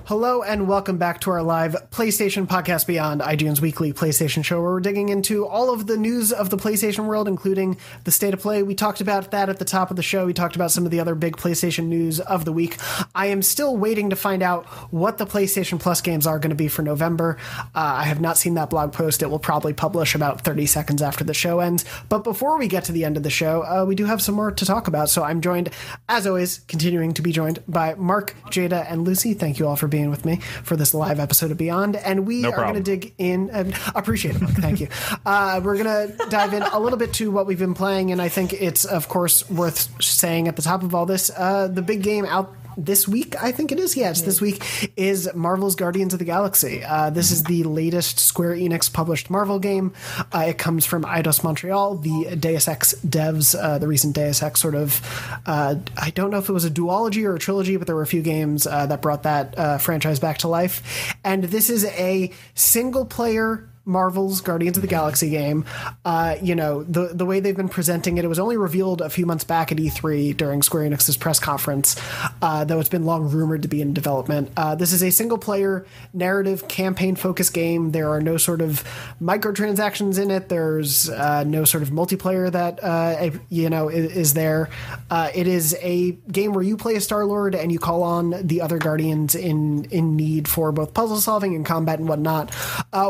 [0.05, 4.71] Hello and welcome back to our live PlayStation Podcast Beyond, IGN's weekly PlayStation show, where
[4.71, 8.41] we're digging into all of the news of the PlayStation world, including the state of
[8.41, 8.63] play.
[8.63, 10.25] We talked about that at the top of the show.
[10.25, 12.79] We talked about some of the other big PlayStation news of the week.
[13.15, 16.55] I am still waiting to find out what the PlayStation Plus games are going to
[16.55, 17.37] be for November.
[17.57, 19.23] Uh, I have not seen that blog post.
[19.23, 21.85] It will probably publish about 30 seconds after the show ends.
[22.09, 24.35] But before we get to the end of the show, uh, we do have some
[24.35, 25.07] more to talk about.
[25.07, 25.69] So I'm joined,
[26.09, 29.33] as always, continuing to be joined by Mark, Jada, and Lucy.
[29.33, 31.95] Thank you all for being with me for this live episode of Beyond.
[31.95, 33.51] And we no are going to dig in.
[33.51, 34.39] And appreciate it.
[34.39, 34.87] Thank you.
[35.25, 38.11] Uh, we're going to dive in a little bit to what we've been playing.
[38.11, 41.67] And I think it's, of course, worth saying at the top of all this uh,
[41.67, 43.95] the big game out this week, I think it is.
[43.95, 44.25] Yes, yeah.
[44.25, 46.83] this week is Marvel's Guardians of the Galaxy.
[46.83, 49.93] Uh, this is the latest Square Enix published Marvel game.
[50.33, 54.59] Uh, it comes from Eidos Montreal, the Deus Ex devs, uh, the recent Deus Ex
[54.59, 55.01] sort of.
[55.45, 58.01] Uh, I don't know if it was a duology or a trilogy, but there were
[58.01, 61.15] a few games uh, that brought that uh, franchise back to life.
[61.23, 65.65] And this is a single player Marvel's Guardians of the Galaxy game.
[66.05, 69.09] Uh, you know, the the way they've been presenting it, it was only revealed a
[69.09, 71.95] few months back at E3 during Square Enix's press conference,
[72.41, 74.51] uh, though it's been long rumored to be in development.
[74.55, 77.91] Uh, this is a single player narrative campaign focused game.
[77.91, 78.83] There are no sort of
[79.21, 80.47] microtransactions in it.
[80.47, 84.69] There's uh, no sort of multiplayer that uh, you know is, is there.
[85.09, 88.33] Uh, it is a game where you play a Star Lord and you call on
[88.47, 92.55] the other Guardians in in need for both puzzle solving and combat and whatnot.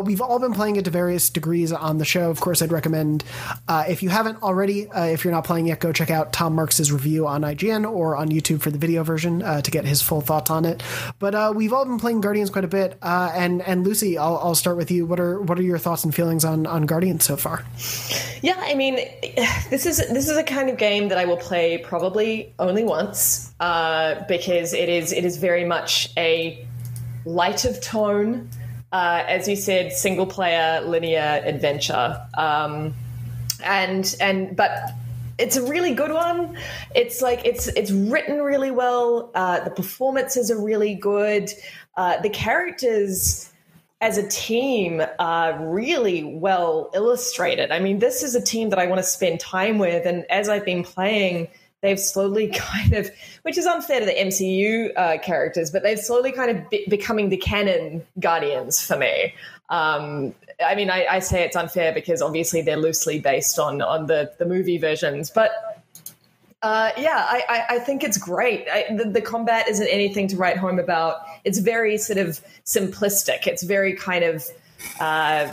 [0.04, 2.30] we've all been playing playing it to various degrees on the show.
[2.30, 3.26] Of course, I'd recommend
[3.68, 6.56] uh, if you haven't already, uh, if you're not playing yet, go check out Tom
[6.56, 10.02] Marks' review on IGN or on YouTube for the video version uh, to get his
[10.02, 10.82] full thoughts on it.
[11.20, 14.38] But uh, we've all been playing Guardians quite a bit, uh, and and Lucy, I'll,
[14.38, 15.06] I'll start with you.
[15.06, 17.66] What are what are your thoughts and feelings on on Guardians so far?
[18.42, 18.96] Yeah, I mean,
[19.70, 23.54] this is this is a kind of game that I will play probably only once
[23.60, 26.66] uh, because it is it is very much a
[27.26, 28.50] light of tone
[28.94, 32.22] uh, as you said, single player linear adventure.
[32.36, 32.94] Um,
[33.64, 34.92] and and but
[35.40, 36.56] it's a really good one.
[36.96, 39.32] It's like it's it's written really well.
[39.34, 41.50] Uh, the performances are really good.
[41.98, 43.50] Uh, the characters
[44.00, 47.72] as a team are really well illustrated.
[47.72, 50.50] I mean, this is a team that I want to spend time with, and as
[50.50, 51.48] I've been playing
[51.84, 53.12] they've slowly kind of,
[53.44, 57.30] which is unfair to the MCU uh, characters, but they've slowly kind of be- becoming
[57.30, 59.36] the canon guardians for me.
[59.70, 60.34] Um,
[60.66, 64.32] I mean, I, I, say it's unfair because obviously they're loosely based on on the
[64.40, 65.52] the movie versions, but.
[66.62, 68.66] Uh, yeah, I, I, I, think it's great.
[68.66, 71.18] The, the, combat isn't anything to write home about.
[71.44, 73.48] It's very sort of simplistic.
[73.48, 74.48] It's very kind of
[75.02, 75.48] uh,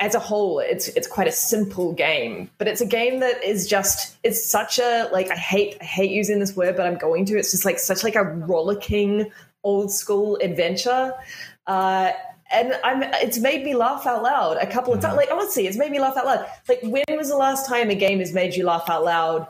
[0.00, 3.66] as a whole, it's it's quite a simple game, but it's a game that is
[3.66, 7.24] just it's such a like I hate I hate using this word, but I'm going
[7.26, 7.38] to.
[7.38, 9.30] It's just like such like a rollicking
[9.62, 11.12] old school adventure.
[11.66, 12.12] Uh,
[12.50, 15.16] and I'm it's made me laugh out loud a couple of times.
[15.16, 16.46] Like honestly, it's made me laugh out loud.
[16.68, 19.48] Like when was the last time a game has made you laugh out loud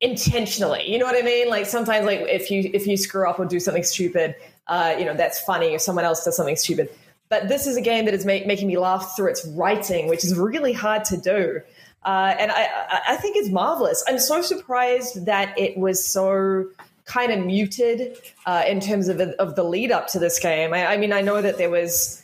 [0.00, 0.90] intentionally?
[0.90, 1.48] You know what I mean?
[1.48, 4.34] Like sometimes like if you if you screw up or do something stupid,
[4.66, 5.74] uh, you know that's funny.
[5.74, 6.88] If someone else does something stupid,
[7.34, 10.38] but this is a game that is making me laugh through its writing, which is
[10.38, 11.60] really hard to do.
[12.04, 14.04] Uh, and I, I think it's marvelous.
[14.06, 16.68] I'm so surprised that it was so
[17.06, 18.16] kind of muted
[18.46, 20.72] uh, in terms of, of the lead up to this game.
[20.72, 22.22] I, I mean, I know that there was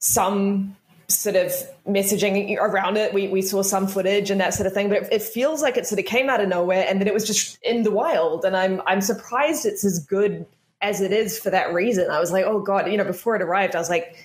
[0.00, 0.76] some
[1.06, 1.52] sort of
[1.86, 3.14] messaging around it.
[3.14, 5.76] We, we saw some footage and that sort of thing, but it, it, feels like
[5.76, 8.44] it sort of came out of nowhere and then it was just in the wild.
[8.44, 10.46] And I'm I'm surprised it's as good
[10.80, 12.10] as it is for that reason.
[12.10, 14.16] I was like, oh god, you know, before it arrived, I was like,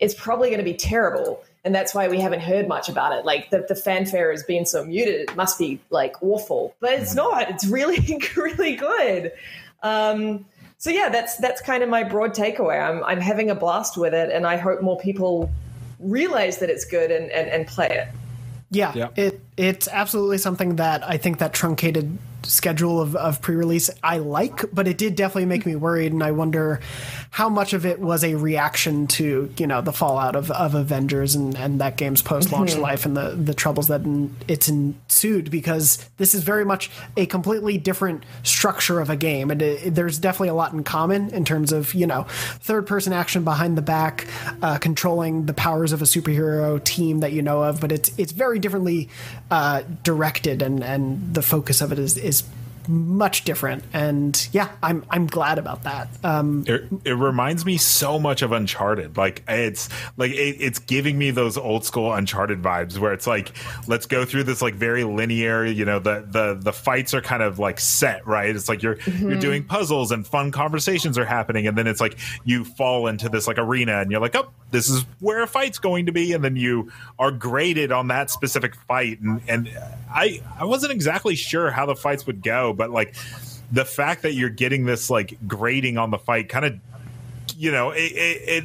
[0.00, 3.24] it's probably going to be terrible, and that's why we haven't heard much about it.
[3.24, 7.14] Like the the fanfare has been so muted, it must be like awful, but it's
[7.14, 7.50] not.
[7.50, 9.32] It's really really good.
[9.82, 10.46] Um,
[10.78, 12.82] so yeah, that's that's kind of my broad takeaway.
[12.82, 15.50] I'm I'm having a blast with it, and I hope more people
[16.00, 18.08] realize that it's good and and, and play it.
[18.70, 23.90] Yeah, yeah, it it's absolutely something that I think that truncated schedule of, of pre-release
[24.02, 26.80] I like, but it did definitely make me worried, and I wonder
[27.30, 31.34] how much of it was a reaction to you know the fallout of, of Avengers
[31.34, 32.82] and, and that game's post-launch mm-hmm.
[32.82, 37.26] life and the the troubles that in, it's ensued because this is very much a
[37.26, 41.44] completely different structure of a game, and it, there's definitely a lot in common in
[41.44, 42.24] terms of you know
[42.60, 44.26] third-person action behind the back,
[44.62, 48.32] uh, controlling the powers of a superhero team that you know of, but it's it's
[48.32, 49.08] very differently
[49.50, 54.70] uh, directed, and and the focus of it is is is much different and yeah
[54.82, 56.08] i'm i'm glad about that.
[56.22, 59.16] Um it, it reminds me so much of uncharted.
[59.16, 63.52] Like it's like it, it's giving me those old school uncharted vibes where it's like
[63.86, 67.42] let's go through this like very linear you know the the the fights are kind
[67.42, 68.54] of like set right?
[68.54, 69.30] It's like you're mm-hmm.
[69.30, 73.28] you're doing puzzles and fun conversations are happening and then it's like you fall into
[73.28, 76.32] this like arena and you're like oh this is where a fight's going to be
[76.32, 79.70] and then you are graded on that specific fight and and
[80.12, 83.14] i i wasn't exactly sure how the fights would go but like
[83.72, 86.74] the fact that you're getting this like grading on the fight kind of
[87.56, 88.64] you know it, it,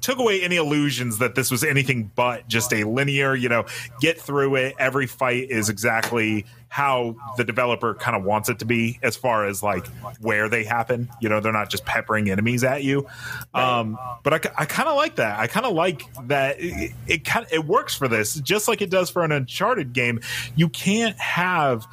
[0.00, 3.66] took away any illusions that this was anything but just a linear, you know,
[4.00, 4.74] get through it.
[4.78, 9.46] Every fight is exactly how the developer kind of wants it to be as far
[9.46, 9.86] as like
[10.20, 11.08] where they happen.
[11.20, 13.06] You know, they're not just peppering enemies at you.
[13.54, 15.38] Um, but I, I kind of like that.
[15.38, 18.90] I kind of like that it, it kind it works for this just like it
[18.90, 20.20] does for an Uncharted game.
[20.54, 21.86] You can't have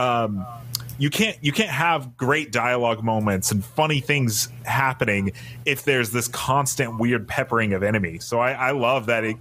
[0.00, 0.46] um,
[0.98, 5.32] you can't you can't have great dialogue moments and funny things happening
[5.64, 8.24] if there's this constant weird peppering of enemies.
[8.24, 9.36] So I, I love that it,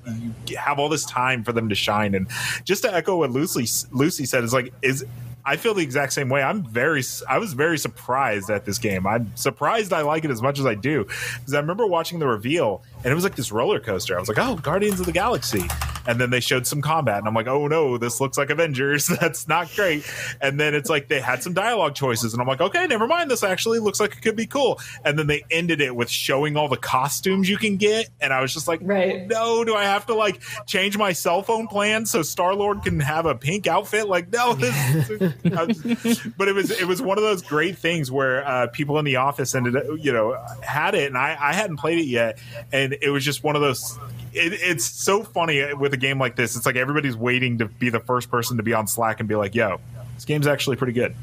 [0.48, 2.16] you have all this time for them to shine.
[2.16, 2.28] And
[2.64, 5.06] just to echo what Lucy Lucy said is like is
[5.46, 6.44] I feel the exact same way.
[6.44, 9.08] I'm very, I was very surprised at this game.
[9.08, 12.28] I'm surprised I like it as much as I do because I remember watching the
[12.28, 14.16] reveal and it was like this roller coaster.
[14.16, 15.64] I was like, oh, Guardians of the Galaxy,
[16.06, 19.08] and then they showed some combat, and I'm like, oh no, this looks like Avengers.
[19.22, 20.10] That's not great.
[20.42, 23.32] And then it's like they had some dialogue choices, and I'm like, okay, never mind.
[23.32, 24.80] This actually looks like it could be cool.
[25.06, 28.42] And then they ended it with showing all the costumes you can get, and I
[28.42, 29.28] was just like, right.
[29.28, 33.00] no, do I have to like change my cell phone plan so Star Lord can
[33.00, 34.08] have a pink outfit?
[34.08, 36.28] Like, no, this.
[36.38, 39.18] but it was it was one of those great things where uh, people in the
[39.18, 42.40] office ended up, you know had it, and I, I hadn't played it yet,
[42.72, 43.98] and it was just one of those.
[44.34, 46.56] It, it's so funny with a game like this.
[46.56, 49.36] It's like everybody's waiting to be the first person to be on Slack and be
[49.36, 49.80] like, "Yo,
[50.16, 51.16] this game's actually pretty good."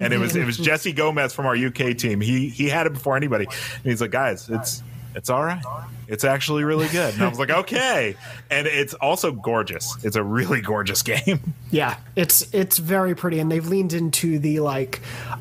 [0.00, 2.20] And it was it was Jesse Gomez from our UK team.
[2.20, 4.82] He he had it before anybody, and he's like, "Guys, it's
[5.14, 5.62] it's all right."
[6.08, 7.14] It's actually really good.
[7.14, 8.16] And I was like, okay.
[8.50, 9.96] And it's also gorgeous.
[10.04, 11.54] It's a really gorgeous game.
[11.70, 15.00] Yeah, it's it's very pretty, and they've leaned into the like,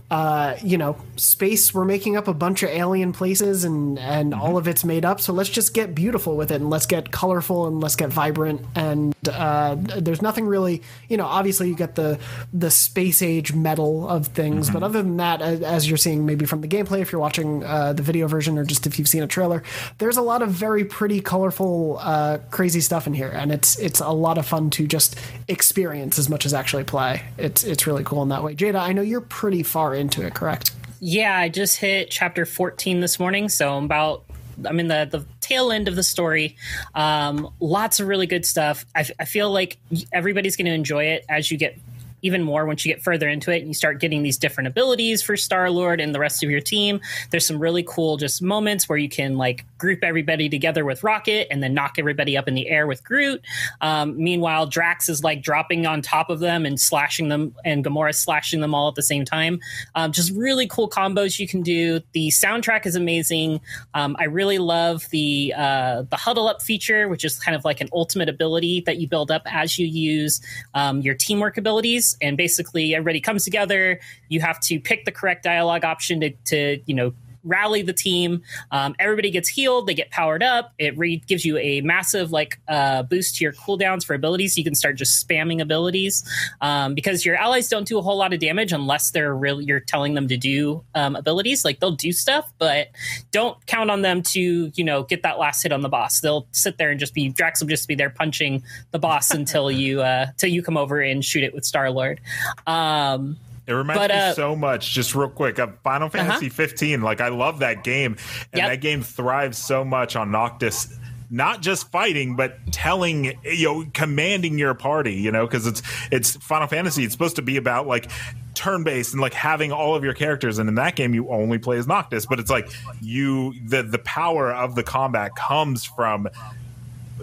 [0.10, 1.74] uh, you know, space.
[1.74, 4.42] We're making up a bunch of alien places, and and mm-hmm.
[4.42, 5.22] all of it's made up.
[5.22, 8.62] So let's just get beautiful with it, and let's get colorful, and let's get vibrant.
[8.76, 11.26] And uh, there's nothing really, you know.
[11.26, 12.20] Obviously, you get the
[12.52, 14.74] the space age metal of things, mm-hmm.
[14.74, 17.94] but other than that, as you're seeing maybe from the gameplay, if you're watching uh,
[17.94, 19.62] the video version, or just if you've seen a trailer,
[20.00, 24.00] there's a lot of very pretty, colorful, uh, crazy stuff in here, and it's it's
[24.00, 27.22] a lot of fun to just experience as much as actually play.
[27.38, 28.56] It's it's really cool in that way.
[28.56, 30.72] Jada, I know you're pretty far into it, correct?
[31.00, 34.24] Yeah, I just hit chapter 14 this morning, so I'm about
[34.64, 36.56] I'm in the the tail end of the story.
[36.94, 38.86] Um, lots of really good stuff.
[38.96, 39.78] I, I feel like
[40.12, 41.78] everybody's going to enjoy it as you get
[42.26, 45.22] even more once you get further into it and you start getting these different abilities
[45.22, 47.00] for Star Lord and the rest of your team.
[47.30, 51.48] There's some really cool just moments where you can like group everybody together with Rocket
[51.52, 53.42] and then knock everybody up in the air with Groot.
[53.82, 58.16] Um, meanwhile, Drax is like dropping on top of them and slashing them, and Gamora
[58.16, 59.60] slashing them all at the same time.
[59.94, 62.02] Um, just really cool combos you can do.
[62.14, 63.62] The soundtrack is amazing.
[63.94, 67.82] Um, I really love the uh, the huddle up feature, which is kind of like
[67.82, 70.42] an ultimate ability that you build up as you use
[70.74, 72.15] um, your teamwork abilities.
[72.22, 74.00] And basically, everybody comes together.
[74.30, 77.14] You have to pick the correct dialogue option to, to you know
[77.46, 78.42] rally the team.
[78.72, 79.88] Um, everybody gets healed.
[79.88, 80.74] They get powered up.
[80.78, 84.58] It re- gives you a massive like uh, boost to your cooldowns for abilities.
[84.58, 86.24] You can start just spamming abilities
[86.62, 89.80] um, because your allies don't do a whole lot of damage unless they're really you're
[89.80, 91.64] telling them to do um, abilities.
[91.64, 92.88] Like they'll do stuff, but
[93.32, 96.20] don't count on them to you know get that last hit on the boss.
[96.20, 99.72] They'll sit there and just be Drax will just be there punching the boss until
[99.72, 102.20] you uh, till you come over and shoot it with Star Lord.
[102.68, 103.38] Um,
[103.68, 106.18] it reminds but, uh, me so much, just real quick, of Final uh-huh.
[106.18, 106.56] Fantasy uh-huh.
[106.56, 107.02] 15.
[107.02, 108.18] Like, I love that game,
[108.52, 108.70] and yep.
[108.70, 110.96] that game thrives so much on Noctis
[111.30, 116.36] not just fighting but telling you know commanding your party you know because it's it's
[116.38, 118.10] final fantasy it's supposed to be about like
[118.54, 121.58] turn based and like having all of your characters and in that game you only
[121.58, 122.70] play as noctis but it's like
[123.02, 126.28] you the the power of the combat comes from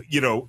[0.09, 0.49] you know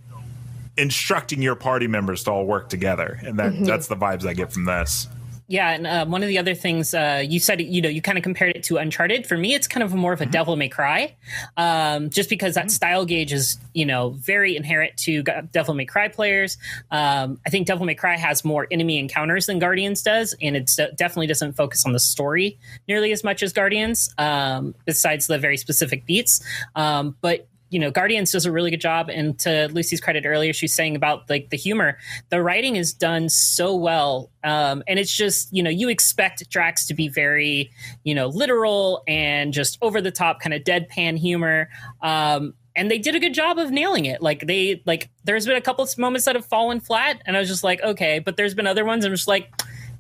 [0.76, 3.64] instructing your party members to all work together and that mm-hmm.
[3.66, 5.08] that's the vibes i get from this
[5.54, 8.18] yeah, and uh, one of the other things uh, you said, you know, you kind
[8.18, 9.28] of compared it to Uncharted.
[9.28, 10.32] For me, it's kind of more of a mm-hmm.
[10.32, 11.16] Devil May Cry,
[11.58, 12.70] um, just because that mm-hmm.
[12.70, 16.58] style gauge is, you know, very inherent to Devil May Cry players.
[16.90, 20.72] Um, I think Devil May Cry has more enemy encounters than Guardians does, and it
[20.96, 25.58] definitely doesn't focus on the story nearly as much as Guardians, um, besides the very
[25.58, 26.44] specific beats.
[26.76, 29.10] Um, but you know, Guardians does a really good job.
[29.10, 31.98] And to Lucy's credit earlier, she's saying about like the humor,
[32.30, 34.30] the writing is done so well.
[34.44, 37.72] Um, and it's just, you know, you expect Drax to be very,
[38.04, 41.68] you know, literal and just over the top kind of deadpan humor.
[42.04, 44.22] Um, and they did a good job of nailing it.
[44.22, 47.40] Like they like there's been a couple of moments that have fallen flat, and I
[47.40, 49.52] was just like, okay, but there's been other ones I'm just like,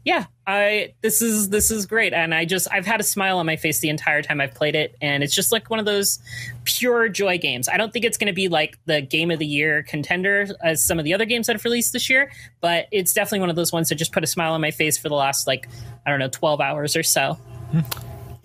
[0.06, 3.46] yeah, I this is this is great, and I just I've had a smile on
[3.46, 6.20] my face the entire time I've played it, and it's just like one of those
[6.66, 7.70] pure joy games.
[7.70, 10.84] I don't think it's going to be like the game of the year contender as
[10.84, 13.56] some of the other games that have released this year, but it's definitely one of
[13.56, 15.70] those ones that just put a smile on my face for the last like
[16.06, 17.38] I don't know twelve hours or so.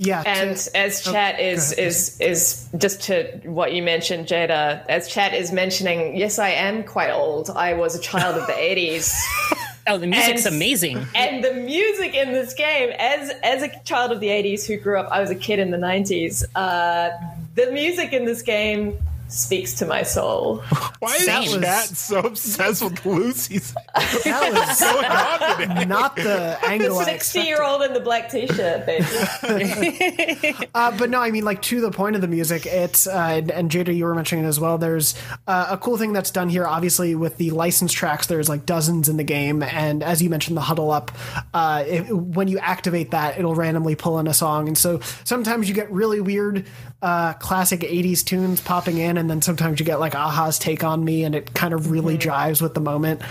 [0.00, 4.28] Yeah, and to, as oh, chat oh, is is is just to what you mentioned,
[4.28, 4.86] Jada.
[4.88, 7.50] As chat is mentioning, yes, I am quite old.
[7.50, 9.12] I was a child of the eighties.
[9.88, 11.06] Oh, the music's and, amazing.
[11.14, 14.98] And the music in this game, as as a child of the '80s who grew
[14.98, 16.44] up, I was a kid in the '90s.
[16.54, 17.10] Uh,
[17.54, 18.98] the music in this game
[19.28, 20.56] speaks to my soul.
[20.98, 23.72] Why is that Matt so obsessed with Lucy's?
[23.94, 25.88] That was so confident.
[25.88, 26.98] Not the angle.
[26.98, 30.54] The sixty-year-old in the black t-shirt, basically.
[30.74, 33.50] uh, but no, I mean, like to the point of the music, it's uh, and,
[33.50, 34.78] and, Jada, you were mentioning as well.
[34.78, 35.14] There's
[35.46, 36.66] uh, a cool thing that's done here.
[36.66, 40.56] Obviously, with the licensed tracks, there's like dozens in the game, and as you mentioned,
[40.56, 41.12] the huddle up.
[41.52, 45.68] Uh, it, when you activate that, it'll randomly pull in a song, and so sometimes
[45.68, 46.66] you get really weird
[47.00, 51.04] uh, classic 80s tunes popping in and then sometimes you get like a-ha's take on
[51.04, 52.28] me and it kind of really mm-hmm.
[52.28, 53.22] jives with the moment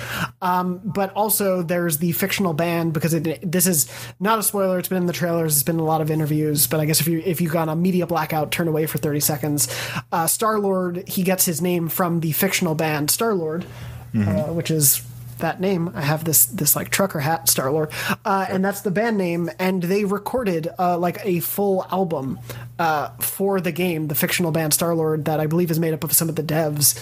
[0.41, 3.89] um, but also there's the fictional band because it, this is
[4.21, 6.65] not a spoiler it's been in the trailers it's been in a lot of interviews
[6.65, 9.19] but i guess if you if you got a media blackout turn away for 30
[9.19, 9.67] seconds
[10.13, 13.65] uh, star lord he gets his name from the fictional band star lord
[14.13, 14.29] mm-hmm.
[14.29, 15.06] uh, which is
[15.39, 15.91] that name.
[15.93, 17.91] I have this this like trucker hat, Star Lord,
[18.25, 19.49] uh, and that's the band name.
[19.59, 22.39] And they recorded uh, like a full album
[22.79, 26.03] uh, for the game, the fictional band Star Lord, that I believe is made up
[26.03, 26.97] of some of the devs.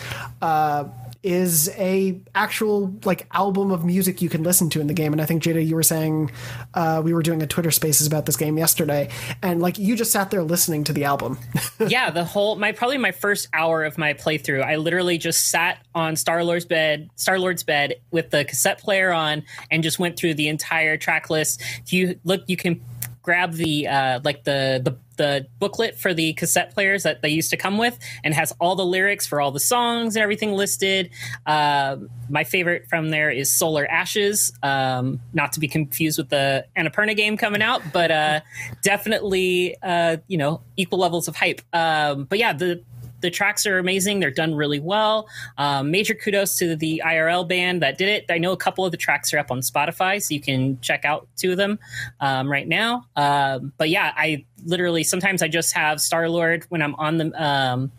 [1.26, 5.12] Is a actual like album of music you can listen to in the game.
[5.12, 6.30] And I think Jada, you were saying
[6.76, 9.10] uh, we were doing a Twitter Spaces about this game yesterday,
[9.42, 11.40] and like you just sat there listening to the album.
[11.88, 15.84] yeah, the whole my probably my first hour of my playthrough, I literally just sat
[15.96, 20.18] on Star Lord's bed, Star Lord's bed with the cassette player on, and just went
[20.18, 21.60] through the entire track list.
[21.84, 22.82] If you look, you can
[23.26, 27.50] grab the uh, like the the the booklet for the cassette players that they used
[27.50, 31.10] to come with and has all the lyrics for all the songs and everything listed.
[31.46, 31.98] Uh,
[32.30, 37.16] my favorite from there is Solar Ashes, um, not to be confused with the Annapurna
[37.16, 38.42] game coming out, but uh,
[38.84, 41.62] definitely uh, you know equal levels of hype.
[41.74, 42.84] Um, but yeah, the
[43.22, 44.20] the tracks are amazing.
[44.20, 45.28] They're done really well.
[45.58, 48.26] Um, major kudos to the IRL band that did it.
[48.30, 51.06] I know a couple of the tracks are up on Spotify, so you can check
[51.06, 51.80] out two of them
[52.20, 53.06] um, right now.
[53.16, 57.44] Um, but yeah, I literally sometimes I just have Star Lord when I'm on the
[57.44, 57.92] um,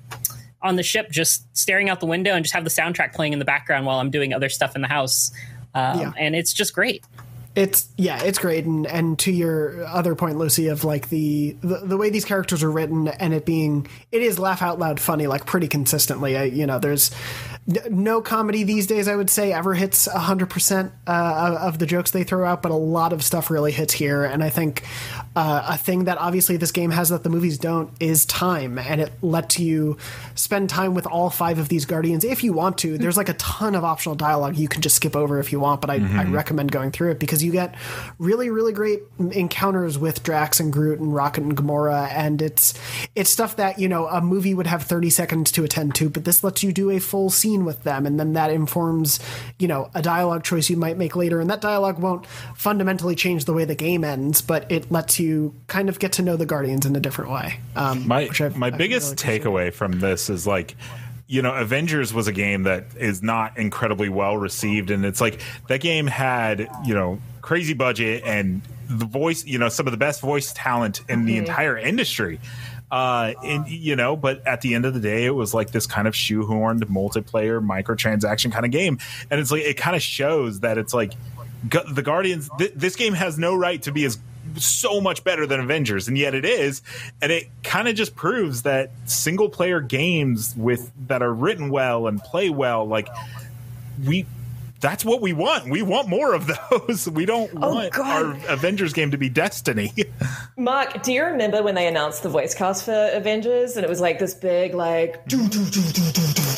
[0.62, 3.38] on the ship, just staring out the window and just have the soundtrack playing in
[3.38, 5.30] the background while I'm doing other stuff in the house,
[5.74, 6.12] um, yeah.
[6.16, 7.04] and it's just great.
[7.56, 11.78] It's yeah, it's great, and and to your other point, Lucy, of like the, the
[11.78, 15.26] the way these characters are written and it being it is laugh out loud funny
[15.26, 16.36] like pretty consistently.
[16.36, 17.10] I, you know, there's
[17.90, 22.12] no comedy these days I would say ever hits hundred uh, percent of the jokes
[22.12, 24.84] they throw out, but a lot of stuff really hits here, and I think
[25.34, 29.00] uh, a thing that obviously this game has that the movies don't is time, and
[29.00, 29.98] it lets you
[30.36, 32.98] spend time with all five of these guardians if you want to.
[32.98, 35.80] There's like a ton of optional dialogue you can just skip over if you want,
[35.80, 36.18] but I, mm-hmm.
[36.20, 37.74] I recommend going through it because you get
[38.18, 42.74] really, really great encounters with Drax and Groot and Rocket and Gamora, and it's
[43.16, 46.24] it's stuff that you know a movie would have 30 seconds to attend to, but
[46.24, 49.20] this lets you do a full scene with them, and then that informs
[49.58, 53.44] you know a dialogue choice you might make later, and that dialogue won't fundamentally change
[53.44, 56.46] the way the game ends, but it lets you kind of get to know the
[56.46, 57.60] Guardians in a different way.
[57.74, 60.76] Um, my my biggest really takeaway from this is like
[61.28, 65.40] you know, Avengers was a game that is not incredibly well received, and it's like
[65.68, 69.96] that game had you know crazy budget and the voice, you know, some of the
[69.96, 71.26] best voice talent in mm-hmm.
[71.26, 72.38] the entire industry.
[72.90, 75.86] Uh, and you know, but at the end of the day, it was like this
[75.86, 78.98] kind of shoehorned multiplayer microtransaction kind of game,
[79.30, 81.12] and it's like it kind of shows that it's like
[81.68, 82.48] the Guardians.
[82.58, 84.18] Th- this game has no right to be as
[84.54, 86.82] so much better than Avengers, and yet it is.
[87.20, 92.06] And it kind of just proves that single player games with that are written well
[92.06, 93.08] and play well, like
[94.04, 94.26] we
[94.80, 95.68] that's what we want.
[95.68, 97.08] We want more of those.
[97.16, 98.06] We don't oh, want God.
[98.06, 99.92] our Avengers game to be Destiny.
[100.56, 104.00] Mark, do you remember when they announced the voice cast for Avengers and it was
[104.00, 105.22] like this big like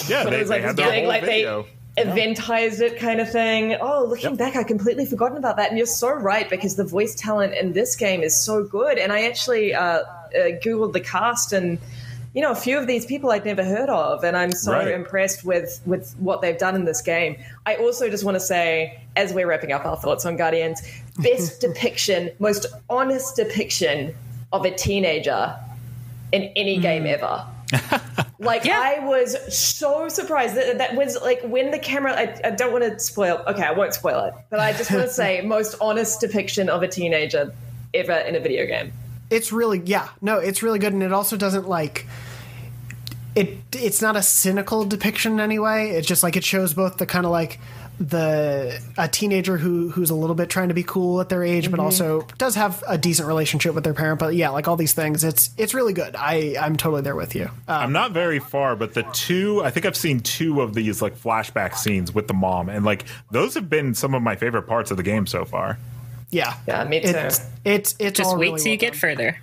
[0.09, 1.63] yeah, they, it was like this big like video.
[1.63, 3.77] they eventized it kind of thing.
[3.81, 4.39] Oh, looking yep.
[4.39, 5.69] back, I completely forgotten about that.
[5.69, 8.99] And you're so right because the voice talent in this game is so good.
[8.99, 10.05] And I actually uh, uh,
[10.35, 11.79] googled the cast and
[12.35, 14.89] you know a few of these people I'd never heard of, and I'm so right.
[14.89, 17.37] impressed with with what they've done in this game.
[17.67, 20.81] I also just want to say, as we're wrapping up our thoughts on Guardians,
[21.19, 24.15] best depiction, most honest depiction
[24.53, 25.55] of a teenager
[26.33, 26.83] in any mm.
[26.83, 27.45] game ever.
[28.39, 28.81] like yeah.
[28.81, 32.13] I was so surprised that that was like when the camera.
[32.13, 33.43] I, I don't want to spoil.
[33.47, 36.83] Okay, I won't spoil it, but I just want to say most honest depiction of
[36.83, 37.53] a teenager
[37.95, 38.93] ever in a video game.
[39.31, 42.07] It's really yeah no, it's really good, and it also doesn't like
[43.35, 43.59] it.
[43.73, 45.91] It's not a cynical depiction anyway.
[45.91, 47.59] It's just like it shows both the kind of like
[48.01, 51.65] the a teenager who who's a little bit trying to be cool at their age,
[51.65, 51.73] mm-hmm.
[51.73, 54.21] but also does have a decent relationship with their parent.
[54.21, 56.15] But yeah, like all these things, it's it's really good.
[56.17, 57.45] I I'm totally there with you.
[57.45, 61.03] Um, I'm not very far, but the two I think I've seen two of these
[61.03, 64.65] like flashback scenes with the mom, and like those have been some of my favorite
[64.65, 65.79] parts of the game so far.
[66.31, 67.09] Yeah, yeah, me too.
[67.09, 69.39] It's it's, it's just wait really till well you get further.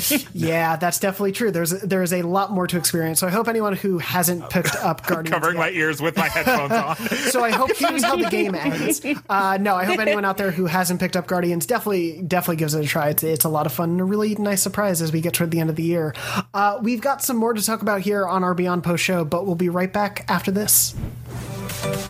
[0.34, 1.50] yeah, that's definitely true.
[1.50, 3.20] There's there is a lot more to experience.
[3.20, 6.28] So I hope anyone who hasn't picked up Guardians covering yet, my ears with my
[6.28, 6.96] headphones on.
[7.30, 9.04] so I hope here's how the game ends.
[9.28, 12.74] Uh, no, I hope anyone out there who hasn't picked up Guardians definitely definitely gives
[12.74, 13.10] it a try.
[13.10, 15.52] It's, it's a lot of fun and a really nice surprise as we get toward
[15.52, 16.14] the end of the year.
[16.52, 19.46] Uh, we've got some more to talk about here on our Beyond Post show, but
[19.46, 20.94] we'll be right back after this.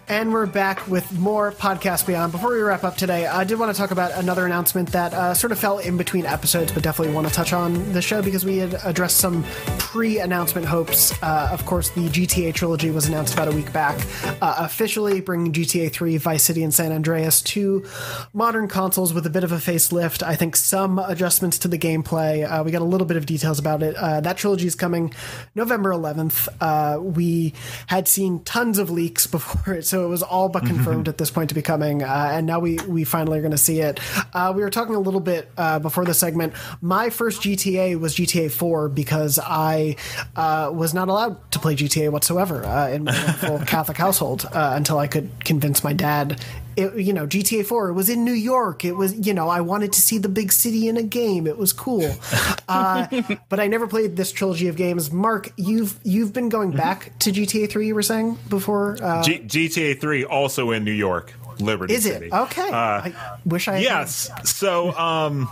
[0.08, 2.32] And we're back with more Podcast Beyond.
[2.32, 5.32] Before we wrap up today, I did want to talk about another announcement that uh,
[5.32, 8.44] sort of fell in between episodes, but definitely want to touch on the show because
[8.44, 9.42] we had addressed some
[9.78, 11.12] pre announcement hopes.
[11.22, 13.98] Uh, of course, the GTA trilogy was announced about a week back,
[14.42, 17.86] uh, officially bringing GTA 3, Vice City, and San Andreas to
[18.34, 20.22] modern consoles with a bit of a facelift.
[20.22, 22.46] I think some adjustments to the gameplay.
[22.46, 23.96] Uh, we got a little bit of details about it.
[23.96, 25.14] Uh, that trilogy is coming
[25.54, 26.48] November 11th.
[26.60, 27.54] Uh, we
[27.86, 31.30] had seen tons of leaks before it, so it was all but confirmed at this
[31.30, 34.00] point to be coming, uh, and now we we finally are going to see it.
[34.34, 36.54] Uh, we were talking a little bit uh, before the segment.
[36.80, 39.96] My first GTA was GTA 4 because I
[40.36, 44.72] uh, was not allowed to play GTA whatsoever uh, in my full Catholic household uh,
[44.74, 46.40] until I could convince my dad
[46.76, 48.84] it, you know, GTA 4, it was in New York.
[48.84, 51.46] It was, you know, I wanted to see the big city in a game.
[51.46, 52.14] It was cool.
[52.68, 53.06] Uh,
[53.50, 55.10] but I never played this trilogy of games.
[55.10, 58.96] Mark, you've you've been going back to GTA 3, you were saying before?
[59.02, 62.26] Uh, G- GTA 3 also in New York, Liberty Is City.
[62.26, 62.32] it?
[62.32, 62.68] Okay.
[62.70, 63.14] Uh, I
[63.44, 64.30] wish I Yes.
[64.44, 65.50] So, um,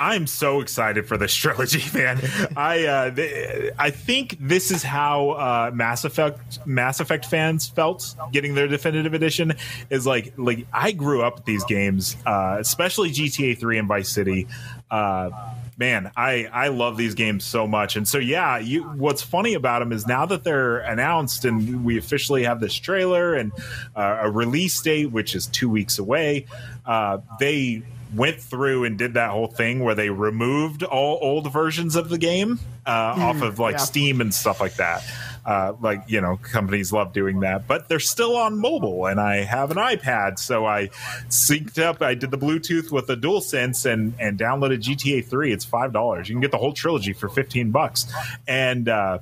[0.00, 2.18] I'm so excited for this trilogy, man.
[2.56, 8.16] I uh, th- I think this is how uh, Mass Effect Mass Effect fans felt
[8.32, 9.52] getting their definitive edition.
[9.90, 14.08] Is like like I grew up with these games, uh, especially GTA 3 and Vice
[14.08, 14.48] City.
[14.90, 15.30] Uh,
[15.76, 18.58] man, I I love these games so much, and so yeah.
[18.58, 22.74] You, what's funny about them is now that they're announced and we officially have this
[22.74, 23.52] trailer and
[23.94, 26.46] uh, a release date, which is two weeks away.
[26.86, 27.82] Uh, they
[28.14, 32.18] went through and did that whole thing where they removed all old versions of the
[32.18, 33.78] game uh, mm, off of like yeah.
[33.78, 35.04] Steam and stuff like that.
[35.44, 39.36] Uh, like you know, companies love doing that, but they're still on mobile, and I
[39.36, 40.88] have an iPad, so I
[41.28, 42.02] synced up.
[42.02, 45.50] I did the Bluetooth with the DualSense and and downloaded GTA Three.
[45.50, 46.28] It's five dollars.
[46.28, 48.06] You can get the whole trilogy for fifteen bucks,
[48.46, 48.88] and.
[48.88, 49.18] Uh,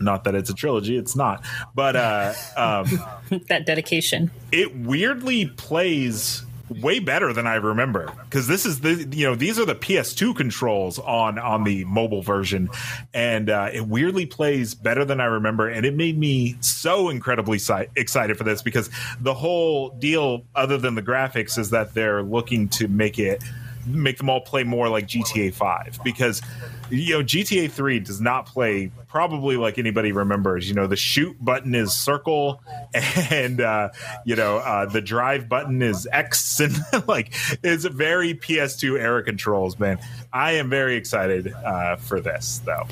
[0.00, 1.44] not that it's a trilogy, it's not.
[1.72, 2.86] But uh, um,
[3.48, 4.32] that dedication.
[4.50, 8.12] It weirdly plays way better than I remember.
[8.24, 12.22] Because this is the you know these are the PS2 controls on on the mobile
[12.22, 12.70] version,
[13.12, 17.58] and uh, it weirdly plays better than I remember, and it made me so incredibly
[17.58, 18.90] si- excited for this because
[19.20, 23.42] the whole deal, other than the graphics, is that they're looking to make it
[23.86, 26.42] make them all play more like GTA 5 because
[26.90, 30.68] you know GTA 3 does not play probably like anybody remembers.
[30.68, 32.62] You know the shoot button is circle
[33.30, 33.90] and uh
[34.24, 36.76] you know uh the drive button is X and
[37.08, 39.98] like it's very PS2 era controls man.
[40.32, 42.86] I am very excited uh for this though.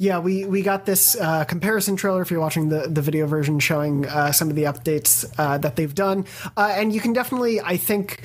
[0.00, 3.58] Yeah, we, we got this uh, comparison trailer if you're watching the, the video version
[3.58, 6.24] showing uh, some of the updates uh, that they've done.
[6.56, 8.22] Uh, and you can definitely, I think,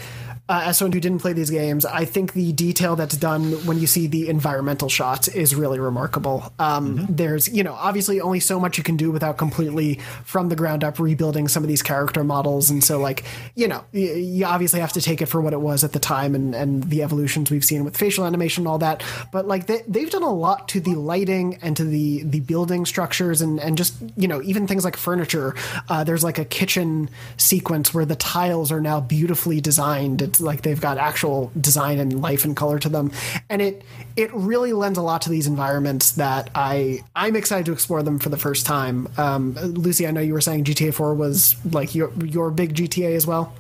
[0.50, 3.80] uh, as someone who didn't play these games, I think the detail that's done when
[3.80, 6.52] you see the environmental shots is really remarkable.
[6.60, 7.16] Um, mm-hmm.
[7.16, 10.84] There's, you know, obviously only so much you can do without completely from the ground
[10.84, 12.70] up rebuilding some of these character models.
[12.70, 13.24] And so, like,
[13.56, 16.00] you know, you, you obviously have to take it for what it was at the
[16.00, 19.02] time and, and the evolutions we've seen with facial animation and all that.
[19.32, 22.86] But, like, they, they've done a lot to the lighting and to the, the building
[22.86, 25.56] structures and, and just, you know, even things like furniture.
[25.88, 30.64] Uh, there's like a kitchen sequence where the tiles are now beautifully designed it's like
[30.64, 33.12] they've got actual design and life and color to them,
[33.50, 33.84] and it
[34.16, 38.18] it really lends a lot to these environments that I I'm excited to explore them
[38.18, 39.08] for the first time.
[39.18, 43.16] Um, Lucy, I know you were saying GTA 4 was like your your big GTA
[43.16, 43.54] as well.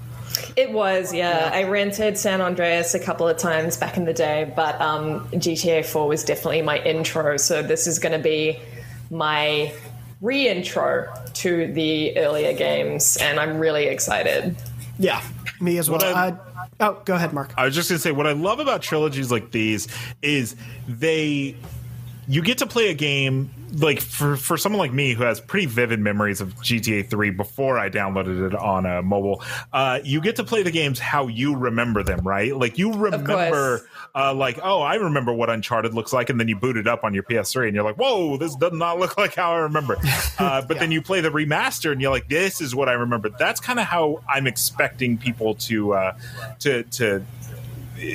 [0.57, 1.51] It was, yeah.
[1.53, 5.86] I rented San Andreas a couple of times back in the day, but um, GTA
[5.86, 7.38] 4 was definitely my intro.
[7.38, 8.59] So this is going to be
[9.11, 9.71] my
[10.21, 14.55] re-intro to the earlier games, and I'm really excited.
[14.97, 15.21] Yeah,
[15.64, 16.03] me as well.
[16.03, 17.53] I, uh, oh, go ahead, Mark.
[17.57, 19.88] I was just going to say what I love about trilogies like these
[20.22, 20.55] is
[20.88, 21.55] they
[22.28, 25.66] you get to play a game like for for someone like me who has pretty
[25.66, 30.36] vivid memories of GTA 3 before I downloaded it on a mobile, uh, you get
[30.38, 32.55] to play the games how you remember them, right?
[32.55, 33.82] Like you remember,
[34.16, 37.03] uh, like oh, I remember what Uncharted looks like, and then you boot it up
[37.03, 39.97] on your PS3, and you're like, whoa, this does not look like how I remember.
[40.39, 40.80] Uh, but yeah.
[40.82, 43.30] then you play the remaster, and you're like, this is what I remember.
[43.30, 46.18] That's kind of how I'm expecting people to uh,
[46.59, 47.24] to to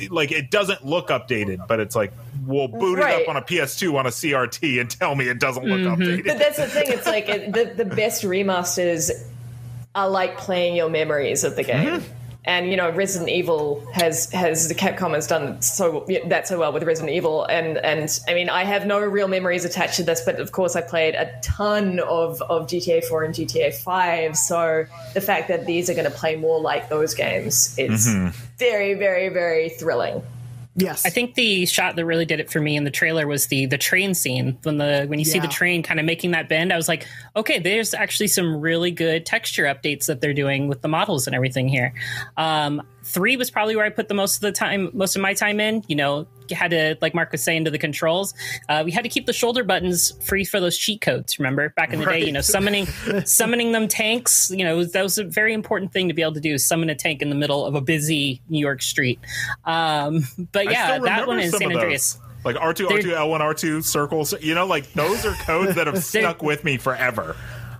[0.09, 2.11] like it doesn't look updated, but it's like
[2.45, 3.21] we'll boot right.
[3.21, 6.01] it up on a PS2 on a CRT and tell me it doesn't look mm-hmm.
[6.01, 6.25] updated.
[6.25, 6.85] But that's the thing.
[6.87, 9.11] It's like it, the the best remasters
[9.95, 12.01] are like playing your memories of the game.
[12.01, 12.18] Mm-hmm.
[12.49, 16.73] And you know, Resident Evil has has the Capcom has done so that so well
[16.73, 20.21] with Resident Evil, and and I mean, I have no real memories attached to this,
[20.21, 24.35] but of course, I played a ton of of GTA 4 and GTA 5.
[24.35, 28.29] So the fact that these are going to play more like those games is mm-hmm.
[28.57, 30.23] very, very, very thrilling.
[30.79, 31.05] Yes.
[31.05, 33.65] I think the shot that really did it for me in the trailer was the
[33.65, 34.57] the train scene.
[34.63, 35.33] When the when you yeah.
[35.33, 37.05] see the train kind of making that bend, I was like,
[37.35, 41.35] okay, there's actually some really good texture updates that they're doing with the models and
[41.35, 41.93] everything here.
[42.37, 45.33] Um, three was probably where I put the most of the time, most of my
[45.33, 45.83] time in.
[45.87, 48.33] You know, had to, like Mark was saying, to the controls.
[48.67, 51.39] Uh, we had to keep the shoulder buttons free for those cheat codes.
[51.39, 52.21] Remember back in the right.
[52.21, 52.85] day, you know, summoning
[53.25, 54.51] summoning them tanks.
[54.51, 56.57] You know, that was a very important thing to be able to do.
[56.57, 59.19] Summon a tank in the middle of a busy New York street.
[59.65, 64.33] Um, but yeah, that one in San Andreas like R2, R2, L1, R2 circles.
[64.41, 67.35] You know, like those are codes that have stuck with me forever.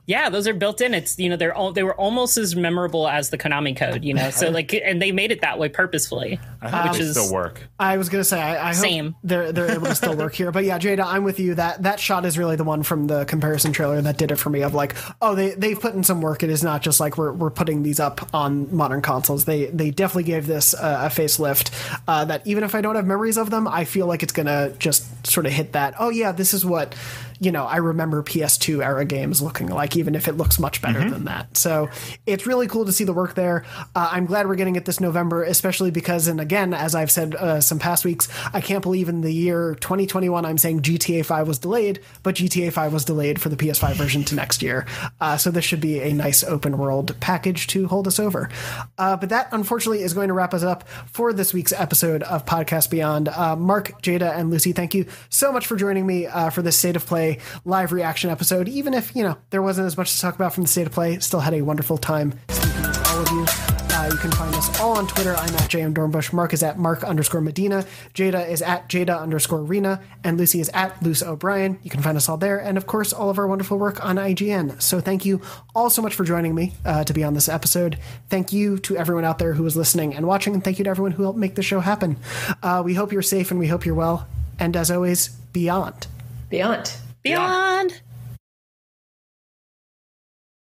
[0.10, 0.96] Yeah, those are built in.
[0.96, 4.04] It's you know they're all they were almost as memorable as the Konami code.
[4.04, 7.32] You know, so like and they made it that way purposefully, I which is still
[7.32, 7.62] work.
[7.80, 9.16] I was gonna say I, I same.
[9.24, 11.54] they're they're able to still work here, but yeah, Jada, I'm with you.
[11.54, 14.50] That that shot is really the one from the comparison trailer that did it for
[14.50, 14.64] me.
[14.64, 16.42] Of like, oh, they they've put in some work.
[16.42, 19.46] It is not just like we're we're putting these up on modern consoles.
[19.46, 21.70] They they definitely gave this uh, a facelift.
[22.08, 24.72] Uh, that even if I don't have memories of them, I feel like it's gonna
[24.80, 25.94] just sort of hit that.
[26.00, 26.96] Oh yeah, this is what
[27.40, 31.00] you know, I remember PS2 era games looking like, even if it looks much better
[31.00, 31.10] mm-hmm.
[31.10, 31.56] than that.
[31.56, 31.90] So
[32.26, 33.64] it's really cool to see the work there.
[33.96, 37.36] Uh, I'm glad we're getting it this November, especially because, and again, as I've said
[37.36, 41.48] uh, some past weeks, I can't believe in the year 2021 I'm saying GTA 5
[41.48, 44.86] was delayed, but GTA 5 was delayed for the PS5 version to next year.
[45.22, 48.50] Uh, so this should be a nice open world package to hold us over.
[48.98, 52.46] Uh, but that, unfortunately, is going to wrap us up for this week's episode of
[52.46, 53.30] Podcast Beyond.
[53.30, 56.78] Uh, Mark, Jada, and Lucy, thank you so much for joining me uh, for this
[56.78, 57.29] state of play
[57.66, 58.68] live reaction episode.
[58.68, 60.94] Even if, you know, there wasn't as much to talk about from the state of
[60.94, 63.46] play, still had a wonderful time speaking with all of you.
[63.92, 65.36] Uh, you can find us all on Twitter.
[65.36, 66.32] I'm at JM Dornbush.
[66.32, 67.86] Mark is at Mark underscore Medina.
[68.14, 70.02] Jada is at Jada underscore Rena.
[70.24, 71.78] And Lucy is at Luce O'Brien.
[71.84, 72.60] You can find us all there.
[72.60, 74.82] And of course, all of our wonderful work on IGN.
[74.82, 75.42] So thank you
[75.76, 77.98] all so much for joining me uh, to be on this episode.
[78.30, 80.54] Thank you to everyone out there who was listening and watching.
[80.54, 82.18] And thank you to everyone who helped make the show happen.
[82.64, 84.28] Uh, we hope you're safe and we hope you're well.
[84.60, 86.08] And as always, beyond.
[86.50, 86.94] Beyond.
[87.24, 88.02] Beyond.